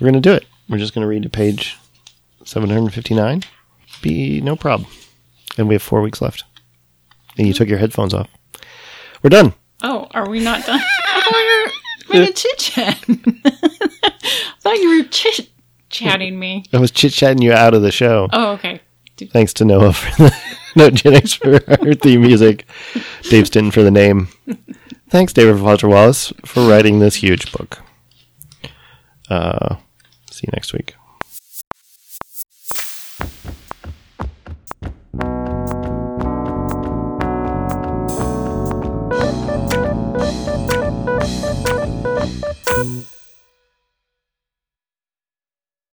We're 0.00 0.06
going 0.06 0.14
to 0.14 0.20
do 0.20 0.32
it. 0.32 0.46
We're 0.66 0.78
just 0.78 0.94
going 0.94 1.02
to 1.02 1.08
read 1.08 1.24
to 1.24 1.28
page 1.28 1.76
759. 2.44 3.42
Be 4.00 4.40
no 4.40 4.56
problem. 4.56 4.88
And 5.58 5.68
we 5.68 5.74
have 5.74 5.82
four 5.82 6.00
weeks 6.00 6.22
left. 6.22 6.44
And 7.36 7.46
you 7.46 7.52
took 7.52 7.68
your 7.68 7.76
headphones 7.78 8.14
off. 8.14 8.30
We're 9.22 9.28
done. 9.28 9.52
Oh, 9.82 10.06
are 10.12 10.26
we 10.26 10.40
not 10.40 10.64
done? 10.64 10.80
I 11.06 11.20
thought 11.20 11.34
we 11.34 12.18
were 12.18 12.20
making 12.20 12.34
chit 12.34 12.58
chat. 12.58 13.04
I 13.08 14.52
thought 14.60 14.78
you 14.78 14.98
were 14.98 15.04
chit 15.08 15.50
chatting 15.90 16.38
me. 16.38 16.64
I 16.72 16.78
was 16.78 16.90
chit 16.90 17.12
chatting 17.12 17.42
you 17.42 17.52
out 17.52 17.74
of 17.74 17.82
the 17.82 17.92
show. 17.92 18.28
Oh, 18.32 18.52
okay. 18.52 18.80
Thanks 19.32 19.52
to 19.54 19.64
Noah 19.64 19.92
for 19.92 20.22
the 20.22 20.36
no 20.76 20.90
Genix 20.90 21.36
for 21.36 21.70
our 21.70 21.94
theme 21.94 22.22
music. 22.22 22.66
Dave 23.30 23.46
Stinton 23.46 23.70
for 23.70 23.82
the 23.82 23.90
name. 23.90 24.28
Thanks, 25.08 25.32
David 25.32 25.58
Foster 25.60 25.88
Wallace, 25.88 26.32
for 26.44 26.68
writing 26.68 26.98
this 26.98 27.16
huge 27.16 27.50
book. 27.52 27.78
Uh, 29.30 29.76
see 30.30 30.46
you 30.46 30.52
next 30.52 30.72
week. 30.72 30.94